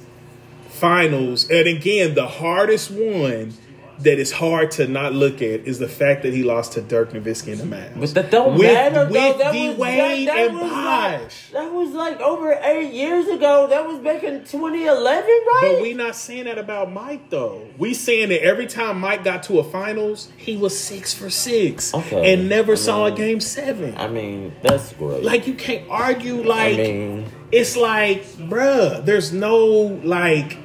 [0.69, 1.51] finals.
[1.51, 3.55] And again, the hardest one
[4.01, 7.11] that is hard to not look at is the fact that he lost to Dirk
[7.11, 7.93] Nowitzki in the match.
[7.97, 9.05] But that don't with, matter.
[9.07, 9.39] With though.
[9.39, 11.53] That D was, Wade that, that and was Bosh.
[11.53, 13.67] Like, that was like over eight years ago.
[13.69, 15.73] That was back in 2011, right?
[15.75, 17.67] But we not saying that about Mike though.
[17.77, 21.93] We saying that every time Mike got to a finals, he was six for six,
[21.95, 22.35] okay.
[22.35, 23.97] and never I saw mean, a game seven.
[23.97, 25.25] I mean, that's great.
[25.25, 26.43] Like you can't argue.
[26.43, 29.59] Like I mean, it's like, bruh, there's no
[30.05, 30.57] like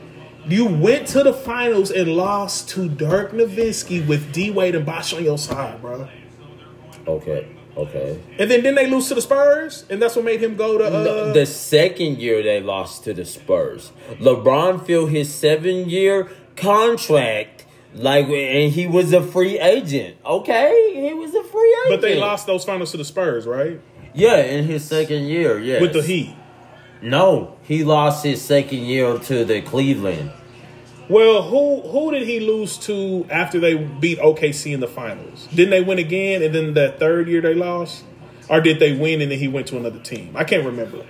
[0.47, 5.13] you went to the finals and lost to Dirk Nowitzki with D Wade and Bosh
[5.13, 6.07] on your side, bro.
[7.07, 7.47] Okay.
[7.75, 8.21] Okay.
[8.37, 10.85] And then then they lose to the Spurs, and that's what made him go to
[10.85, 11.33] uh...
[11.33, 13.91] the second year they lost to the Spurs.
[14.19, 17.65] LeBron filled his seven year contract
[17.95, 20.17] like and he was a free agent.
[20.25, 21.89] Okay, he was a free agent.
[21.89, 23.81] But they lost those finals to the Spurs, right?
[24.13, 25.81] Yeah, in his second year, yeah.
[25.81, 26.35] With the Heat.
[27.03, 30.31] No, he lost his second year to the Cleveland.
[31.09, 35.47] Well, who who did he lose to after they beat OKC in the finals?
[35.53, 38.05] Didn't they win again, and then that third year they lost,
[38.49, 40.33] or did they win and then he went to another team?
[40.35, 41.05] I can't remember.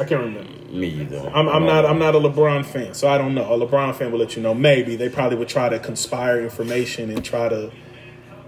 [0.00, 0.50] I can't remember.
[0.72, 1.30] Me either.
[1.32, 1.86] I'm, I'm not.
[1.86, 3.54] I'm not a LeBron fan, so I don't know.
[3.54, 4.52] A LeBron fan will let you know.
[4.52, 7.70] Maybe they probably would try to conspire information and try to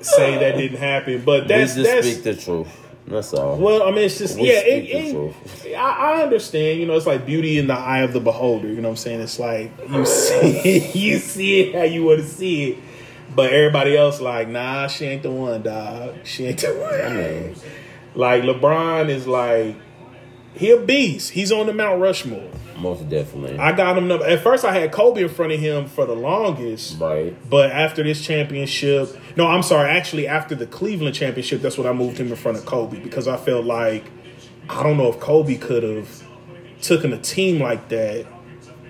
[0.01, 1.23] say that didn't happen.
[1.25, 2.69] But that's we just that's, speak the truth.
[3.13, 3.59] That's all.
[3.59, 4.61] Well, I mean, it's just we yeah.
[4.61, 6.81] It, it, I, I, understand.
[6.81, 8.69] You know, it's like beauty in the eye of the beholder.
[8.69, 9.21] You know what I'm saying?
[9.21, 12.79] It's like you see, you see it how you want to see it,
[13.37, 16.15] but everybody else like, nah, she ain't the one, dog.
[16.25, 17.55] She ain't the one.
[18.15, 19.77] Like LeBron is like
[20.55, 21.31] he a beast.
[21.31, 22.51] He's on the Mount Rushmore.
[22.83, 23.59] Most definitely.
[23.59, 24.11] I got him.
[24.11, 26.99] At first, I had Kobe in front of him for the longest.
[27.01, 27.35] Right.
[27.49, 29.89] But after this championship, no, I'm sorry.
[29.89, 33.29] Actually, after the Cleveland championship, that's when I moved him in front of Kobe because
[33.29, 34.05] I felt like
[34.69, 36.23] I don't know if Kobe could have
[36.81, 38.27] taken a team like that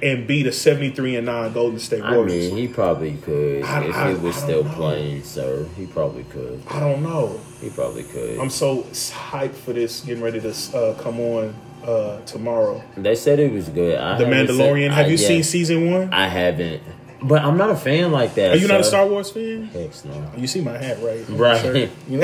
[0.02, 2.50] and beat a 73 and 9 Golden State Warriors.
[2.50, 4.72] I mean, he probably could I, if I, he was still know.
[4.72, 5.68] playing, sir.
[5.76, 6.62] He probably could.
[6.68, 7.38] I don't know.
[7.60, 8.38] He probably could.
[8.38, 11.54] I'm so hyped for this getting ready to uh, come on
[11.86, 12.82] uh, tomorrow.
[12.96, 13.98] They said it was good.
[13.98, 14.90] I the Mandalorian.
[14.90, 16.12] Have you seen season one?
[16.12, 16.82] I haven't.
[17.24, 18.50] But I'm not a fan like that.
[18.52, 18.72] Are you so.
[18.72, 19.64] not a Star Wars fan?
[19.66, 20.32] Heck no.
[20.36, 21.24] You see my hat, right?
[21.28, 21.60] Right.
[21.60, 22.20] Heck no.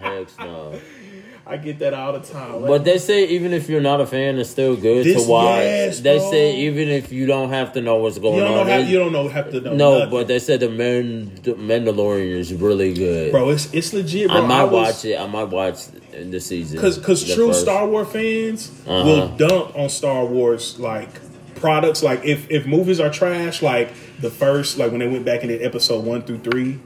[0.00, 0.80] Heck no.
[1.46, 2.60] I get that all the time.
[2.66, 5.56] But they say even if you're not a fan, it's still good This- to watch.
[5.62, 6.30] yes, they bro.
[6.30, 8.68] say even if you don't have to know what's going you don't know on.
[8.68, 9.74] how, it- you don't know have to know.
[9.74, 10.10] no, nothing.
[10.10, 13.32] but they said the Man- the Mandalorian is really good.
[13.32, 14.28] bro, it's it's legit.
[14.28, 14.36] Bro.
[14.36, 15.18] I might was- watch it.
[15.18, 15.86] I might watch
[16.30, 16.76] the season.
[16.76, 17.60] Because because true first.
[17.62, 19.04] Star Wars fans Uh-huh.
[19.04, 21.08] will dump on Star Wars like
[21.56, 22.02] products.
[22.02, 23.90] Like if if movies are trash, like
[24.20, 26.78] the first like when they went back into episode one through three.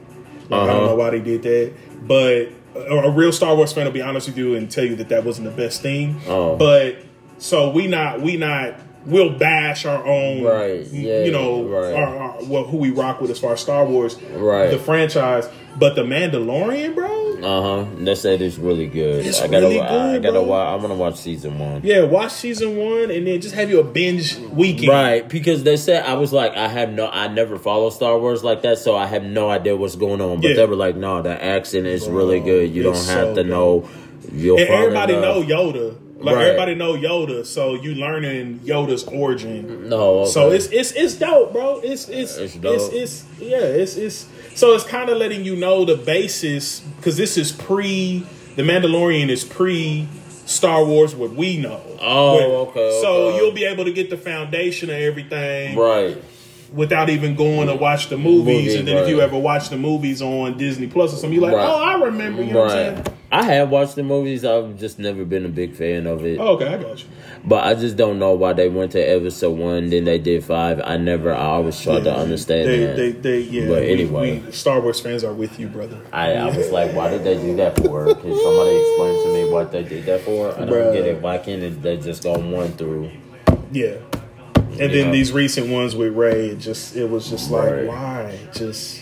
[0.49, 0.85] Like, I don't Uh-huh.
[0.87, 1.73] know why they did that,
[2.07, 4.95] but a, a real Star Wars fan will be honest with you and tell you
[4.97, 6.19] that that wasn't the best thing.
[6.27, 6.55] Oh.
[6.57, 6.97] But
[7.37, 8.75] so we not we not
[9.05, 11.93] we'll bash our own Right, yeah, you know right.
[11.93, 14.69] our, our, well, who we rock with as far as Star Wars Right.
[14.71, 15.47] the franchise.
[15.77, 17.12] But the Mandalorian, bro.
[17.43, 17.85] Uh huh.
[17.97, 19.25] They said it's really good.
[19.25, 19.67] It's I gotta.
[19.67, 20.43] really I good, gotta bro.
[20.43, 20.67] watch.
[20.75, 21.81] I'm gonna watch season one.
[21.83, 24.87] Yeah, watch season one and then just have you a binge weekend.
[24.89, 28.43] Right, because they said I was like I have no, I never follow Star Wars
[28.43, 30.41] like that, so I have no idea what's going on.
[30.41, 30.55] But Yeah.
[30.55, 32.73] they were like, no, the accent is Bro, really good.
[32.73, 33.49] You don't have so to good.
[33.49, 33.89] know.
[34.31, 35.43] You'll And everybody know.
[35.43, 35.95] Yoda.
[36.19, 36.45] Like Right.
[36.45, 39.89] everybody know Yoda, so you learning Yoda's origin.
[39.89, 40.31] No, okay.
[40.31, 41.81] So it's it's it's dope, bro.
[41.83, 45.85] It's it's It's it's it's, yeah, it's it's so it's kind of letting you know
[45.85, 48.25] the basis because this is pre
[48.55, 50.07] the Mandalorian is pre
[50.45, 51.81] Star Wars what we know.
[52.01, 53.37] Oh, okay, So okay.
[53.37, 56.17] you'll be able to get the foundation of everything right.
[56.73, 58.65] Without even going to watch the movies.
[58.67, 61.43] Movie, and then if you ever watch the movies on Disney Plus or something, you're
[61.49, 61.67] like, Right.
[61.69, 62.43] oh, I remember.
[62.43, 63.05] You know what I'm Right.
[63.05, 63.17] saying?
[63.31, 64.45] I have watched the movies.
[64.45, 66.37] I've just never been a big fan of it.
[66.39, 67.05] Oh, okay, I got you.
[67.43, 70.79] But I just don't know why they went to episode one, then they did five.
[70.85, 71.33] I never.
[71.33, 72.95] I always tried to understand they, that.
[72.95, 73.67] They, they, yeah.
[73.67, 74.39] But we- anyway.
[74.45, 75.97] we, Star Wars fans are with you, brother.
[76.11, 78.05] I, I was like, why did they do that for?
[78.05, 80.51] Can somebody explain to me what they did that for?
[80.53, 80.93] I don't Bruh.
[80.93, 81.19] get it.
[81.21, 83.09] Why can't they just go one through?
[83.71, 83.95] Yeah.
[84.79, 87.87] And then these recent ones with Rey, it just it was just like, Right.
[87.87, 88.37] why?
[88.53, 89.01] Just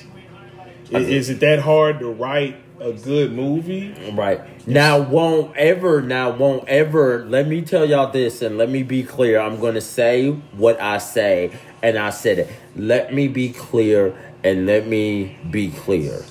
[0.94, 3.94] I i- think- is it that hard to write a good movie?
[4.14, 4.42] Right.
[4.68, 9.04] Now won't ever now won't ever let me tell y'all this and let me be
[9.04, 9.40] clear.
[9.40, 11.52] I'm gonna say what I say
[11.82, 12.50] and I said it.
[12.76, 14.14] Let me be clear
[14.44, 16.24] and let me be clear.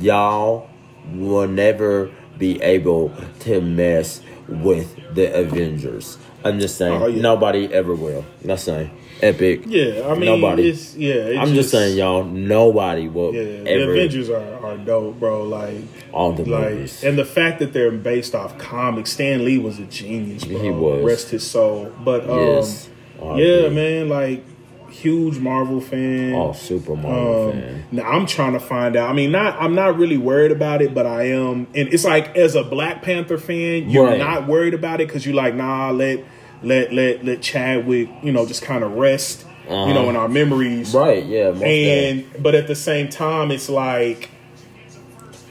[0.00, 0.68] Y'all
[1.14, 6.18] will never be able to mess with the Avengers.
[6.44, 7.20] I'm just saying Oh, yeah.
[7.22, 8.24] nobody ever will.
[8.42, 8.90] That's saying
[9.22, 9.62] epic.
[9.66, 10.70] Yeah, I mean, Nobody.
[10.96, 15.42] Yeah, I'm just, saying, y'all, nobody will Yeah, the Avengers are, are dope, bro.
[15.44, 15.82] Like,
[16.12, 17.04] all the like, movies.
[17.04, 19.12] and the fact that they're based off comics.
[19.12, 20.58] Stan Lee was a genius, bro.
[20.58, 21.04] He was.
[21.04, 21.92] Rest his soul.
[22.02, 22.88] But um, Yes.
[23.36, 24.42] yeah, man, like
[24.90, 26.34] huge Marvel fan.
[26.34, 27.84] Oh, super Marvel Um, fan.
[27.92, 29.08] now I'm trying to find out.
[29.10, 31.66] I mean, not I'm not really worried about it, but I am.
[31.74, 34.18] And it's like as a Black Panther fan, you're Right.
[34.18, 36.24] not worried about it because you're like, nah, let
[36.62, 39.92] let let let Chadwick, you know, just kind of rest, you Uh-huh.
[39.94, 40.94] know, in our memories.
[40.94, 41.48] Right, yeah.
[41.50, 44.30] And but at the same time, it's like.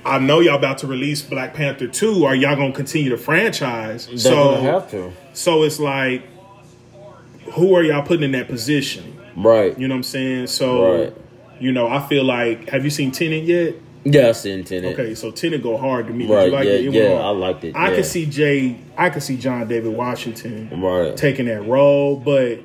[0.06, 2.24] I know y'all about to release Black Panther 2.
[2.24, 4.08] Are y'all gonna continue the franchise?
[4.08, 5.12] They're so have to.
[5.34, 6.24] so it's like
[7.54, 9.19] who are y'all putting in that position?
[9.44, 9.78] Right.
[9.80, 10.48] You know what I'm saying?
[10.48, 11.14] So, Right.
[11.60, 13.76] you know, I feel like, have you seen Tenet yet?
[14.06, 14.98] Yeah, I seen Tenet.
[14.98, 16.26] Okay, so Tenet go hard to me.
[16.28, 16.86] Did Right, you like yeah, it?
[16.86, 17.20] It yeah.
[17.20, 17.96] I liked it, I yeah.
[17.98, 21.16] could see Jay, I could see John David Washington Right.
[21.18, 22.60] taking that role, but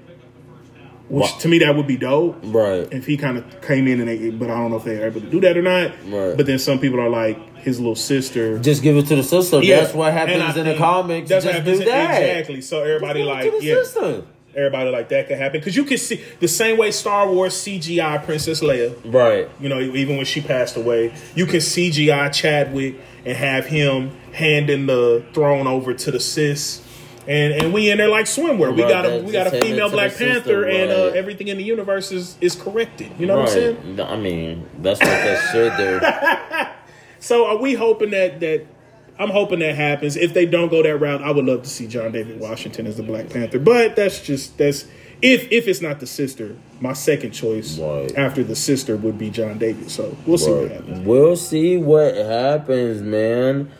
[1.09, 2.89] which Wha- to me that would be dope Right.
[2.93, 5.21] if he kind of came in and they, but I don't know if they're able
[5.21, 5.91] to do that or not.
[6.09, 6.37] Right.
[6.37, 8.59] But then some people are like his little sister.
[8.59, 9.61] Just give it to the sister.
[9.63, 11.29] Yeah, That's what happens in the comics.
[11.29, 12.23] That's Just what happens do that.
[12.23, 12.61] exactly.
[12.63, 14.23] So everybody like to the yeah, sister.
[14.57, 18.25] Everybody like that could happen because you can see the same way Star Wars CGI
[18.25, 18.95] Princess Leia.
[19.05, 19.49] Right.
[19.61, 24.87] You know, even when she passed away, you can CGI Chadwick and have him handing
[24.87, 26.83] the throne over to the sis.
[27.27, 28.75] And and we in there like swimwear.
[28.77, 31.05] We Right, got a we got a just hand it female Black Panther, and uh,
[31.15, 33.13] everything in the universe is is corrected.
[33.19, 34.01] You know what I'm saying?
[34.01, 36.01] I mean, that's what they should do.
[37.25, 38.67] So are we hoping that that
[39.19, 40.17] I'm hoping that happens.
[40.17, 42.97] If they don't go that route, I would love to see John David Washington as
[42.97, 43.59] the Black Panther.
[43.61, 44.87] But that's just that's
[45.23, 48.13] if if it's not the sister, my second choice Right.
[48.17, 49.91] after the sister would be John David.
[49.91, 51.07] So we'll see what happens.
[51.07, 53.71] We'll see what happens, man.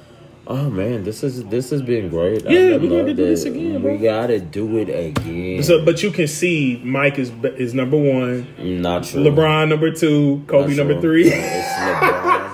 [0.47, 2.45] Oh man, this is this has been great.
[2.45, 5.63] Yeah, we gotta loved do this again, We gotta do it again.
[5.63, 8.47] So, but you can see Mike is is number one,
[8.83, 9.25] Not true.
[9.25, 11.31] LeBron number two, Kobe number three.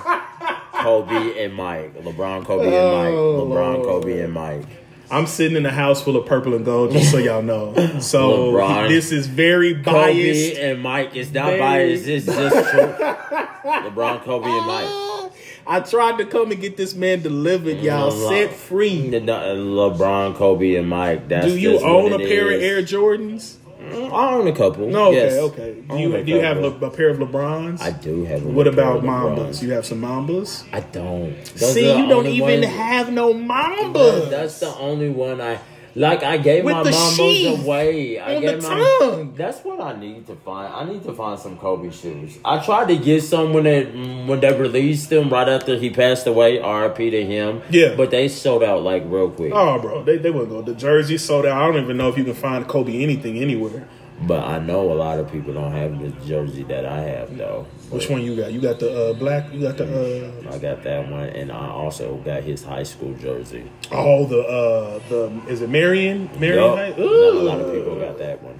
[0.81, 2.03] It's LeBron, Kobe, and Mike.
[2.03, 3.13] LeBron, Kobe, and Mike.
[3.13, 3.83] Oh, LeBron, Lord.
[4.03, 4.61] Kobe, and Mike.
[5.09, 7.73] I'm sitting in a house full of purple and gold, just so y'all know.
[7.99, 8.87] So LeBron.
[8.89, 10.53] this is very biased.
[10.55, 11.15] Kobe and Mike.
[11.15, 12.07] It's not Very- biased.
[12.07, 12.81] It's just true.
[12.81, 15.31] LeBron, Kobe, and Mike.
[15.67, 18.29] I tried to come and get this man delivered, mm, y'all LeBron.
[18.29, 19.09] set free.
[19.09, 21.27] The- the- LeBron, Kobe, and Mike.
[21.27, 22.61] That's Do you own a it pair of.
[22.61, 23.55] Air Jordans?
[23.93, 24.87] I own a couple.
[24.87, 25.33] No, okay, yes.
[25.37, 25.75] okay.
[25.89, 26.57] Do you, do you have.
[26.57, 27.81] Le- a pair of LeBrons?
[27.81, 28.43] I do have.
[28.45, 29.61] A what about Mambas?
[29.61, 30.63] You have some Mambas?
[30.73, 31.35] I don't.
[31.55, 34.29] Those See, you don't even ones- have no Mambas.
[34.29, 35.59] That's the only one I
[35.95, 36.23] like.
[36.23, 38.19] I gave With my the Mambas away.
[38.19, 38.97] I on gave the my.
[38.99, 39.33] tongue.
[39.35, 40.73] That's what I need to find.
[40.73, 42.37] I need to find some Kobe shoes.
[42.45, 46.27] I tried to get some when they when they released them right after he passed
[46.27, 46.59] away.
[46.59, 47.09] R.I.P.
[47.11, 47.61] to him.
[47.69, 47.95] Yeah.
[47.95, 49.51] but they sold out like real quick.
[49.53, 50.65] Oh, bro, they they wouldn't.
[50.65, 51.61] The jersey sold out.
[51.61, 53.87] I don't even know if you can find Kobe anything anywhere.
[54.27, 57.65] But I know a lot of people don't have the jersey that I have though.
[57.89, 58.51] Which one you got?
[58.51, 59.51] You got the uh, black.
[59.51, 63.13] You got the uh, I got that one, and I also got his high school
[63.15, 63.69] jersey.
[63.91, 66.29] oh the uh, the is it Merion?
[66.39, 66.77] Merion.
[66.77, 66.89] High?
[66.89, 68.59] Not a lot of people got that one.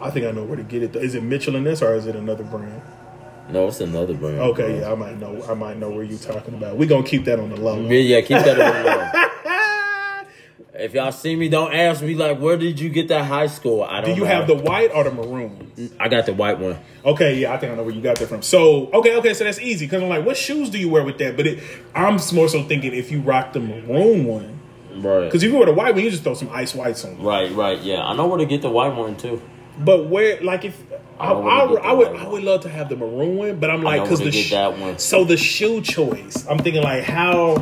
[0.00, 0.96] I think I know where to get it.
[0.96, 2.82] Is it Mitchell and Ness, or is it another brand?
[3.50, 4.40] No, it's another brand.
[4.40, 5.42] Okay, yeah, I might know.
[5.48, 6.76] I might know where you're talking about.
[6.76, 7.80] We're gonna keep that on the low.
[7.80, 9.28] Yeah, yeah, keep that on the low.
[10.78, 13.82] If y'all see me, don't ask me like, where did you get that high school?
[13.82, 14.10] I don't.
[14.10, 14.26] Do you know.
[14.32, 15.72] have the white or the maroon?
[15.98, 16.78] I got the white one.
[17.04, 18.42] Okay, yeah, I think I know where you got that from.
[18.42, 21.18] So, okay, okay, so that's easy because I'm like, what shoes do you wear with
[21.18, 21.36] that?
[21.36, 21.62] But it,
[21.94, 24.60] I'm more so thinking if you rock the maroon one,
[25.02, 25.24] Right.
[25.24, 27.20] because if you wear the white one, you just throw some ice whites on.
[27.22, 28.04] Right, right, yeah.
[28.04, 29.42] I know where to get the white one too.
[29.80, 30.80] But where, like, if
[31.18, 33.82] I, I I, I would, I would love to have the maroon one, but I'm
[33.82, 34.98] like, because the get sh- that one.
[34.98, 36.46] so the shoe choice.
[36.48, 37.56] I'm thinking like, how,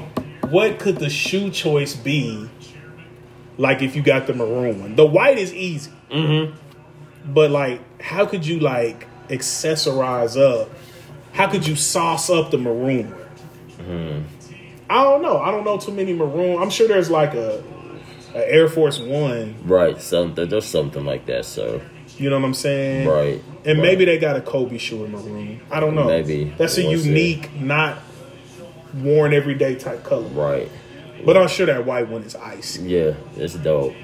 [0.48, 2.48] what could the shoe choice be?
[3.58, 5.90] Like, if you got the maroon one, the white is easy.
[6.10, 6.56] Mm-hmm.
[7.32, 10.70] But like, how could you like accessorize up?
[11.32, 13.14] How could you sauce up the maroon?
[13.78, 14.22] Mm-hmm.
[14.88, 15.38] I don't know.
[15.38, 16.62] I don't know too many maroon.
[16.62, 17.62] I'm sure there's like a,
[18.34, 19.56] a Air Force One.
[19.64, 20.48] Right, something.
[20.48, 21.44] There's something like that.
[21.44, 21.80] So,
[22.18, 23.08] You know what I'm saying?
[23.08, 23.42] right.
[23.64, 23.82] And right.
[23.82, 25.60] maybe they got a Kobe shoe in maroon.
[25.70, 26.06] I don't know.
[26.06, 26.44] Maybe.
[26.56, 27.98] that's a unique, not
[28.94, 30.28] worn everyday type color.
[30.28, 30.70] Right.
[31.24, 32.78] But I'm sure that white one is ice.
[32.78, 33.94] Yeah, it's dope.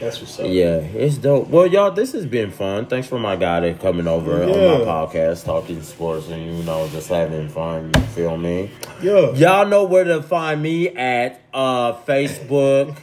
[0.00, 0.46] That's what's up.
[0.46, 1.48] Yeah, it's dope.
[1.48, 2.86] Well, y'all, this has been fun.
[2.86, 6.86] Thanks for my guy that coming over on my podcast, talking sports, and you know,
[6.88, 7.90] just having fun.
[7.94, 8.70] You feel me?
[9.02, 9.32] Yeah.
[9.32, 12.96] Y'all know where to find me at uh, Facebook,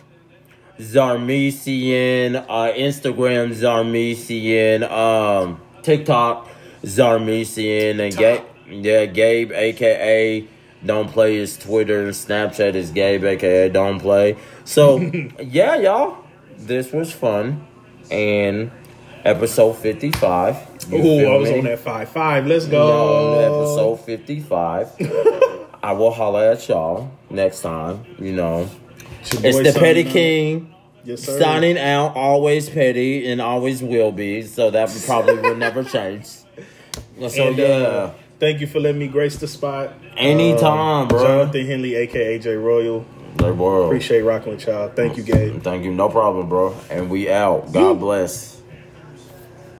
[0.80, 6.48] Zarmesian, uh, Instagram, Zarmesian, um, TikTok,
[6.84, 10.48] Zarmesian, and Gabe, yeah, Gabe, aka
[10.86, 14.38] Don't Play his Twitter, and Snapchat is Gabe, aka Don't Play.
[14.64, 15.00] So,
[15.40, 16.18] yeah, y'all,
[16.58, 17.66] this was fun,
[18.12, 18.72] and
[19.24, 20.58] episode fifty-five.
[20.90, 21.60] you Ooh, I was me?
[21.60, 22.46] on that five five.
[22.48, 23.60] Let's No, go.
[23.62, 24.90] episode 55.
[25.84, 28.06] I will holler at y'all next time.
[28.20, 28.70] You know,
[29.22, 30.04] It's, your it's boy the Petty.
[30.04, 30.74] King
[31.04, 31.40] Yes, sir.
[31.40, 32.16] signing out.
[32.16, 34.42] Always petty and always will be.
[34.42, 36.26] So that probably will never change.
[36.26, 36.46] So
[37.20, 39.94] And, yeah, uh, thank you for letting me grace the spot.
[40.18, 41.24] Anytime, Um, bro.
[41.24, 43.06] Jonathan Henley, aka J Royal.
[43.40, 44.88] Like, bro, Appreciate rocking with y'all.
[44.90, 45.62] Thank you, Gabe.
[45.62, 45.92] Thank you.
[45.92, 46.74] No problem, bro.
[46.90, 47.72] And we out.
[47.74, 48.55] God bless.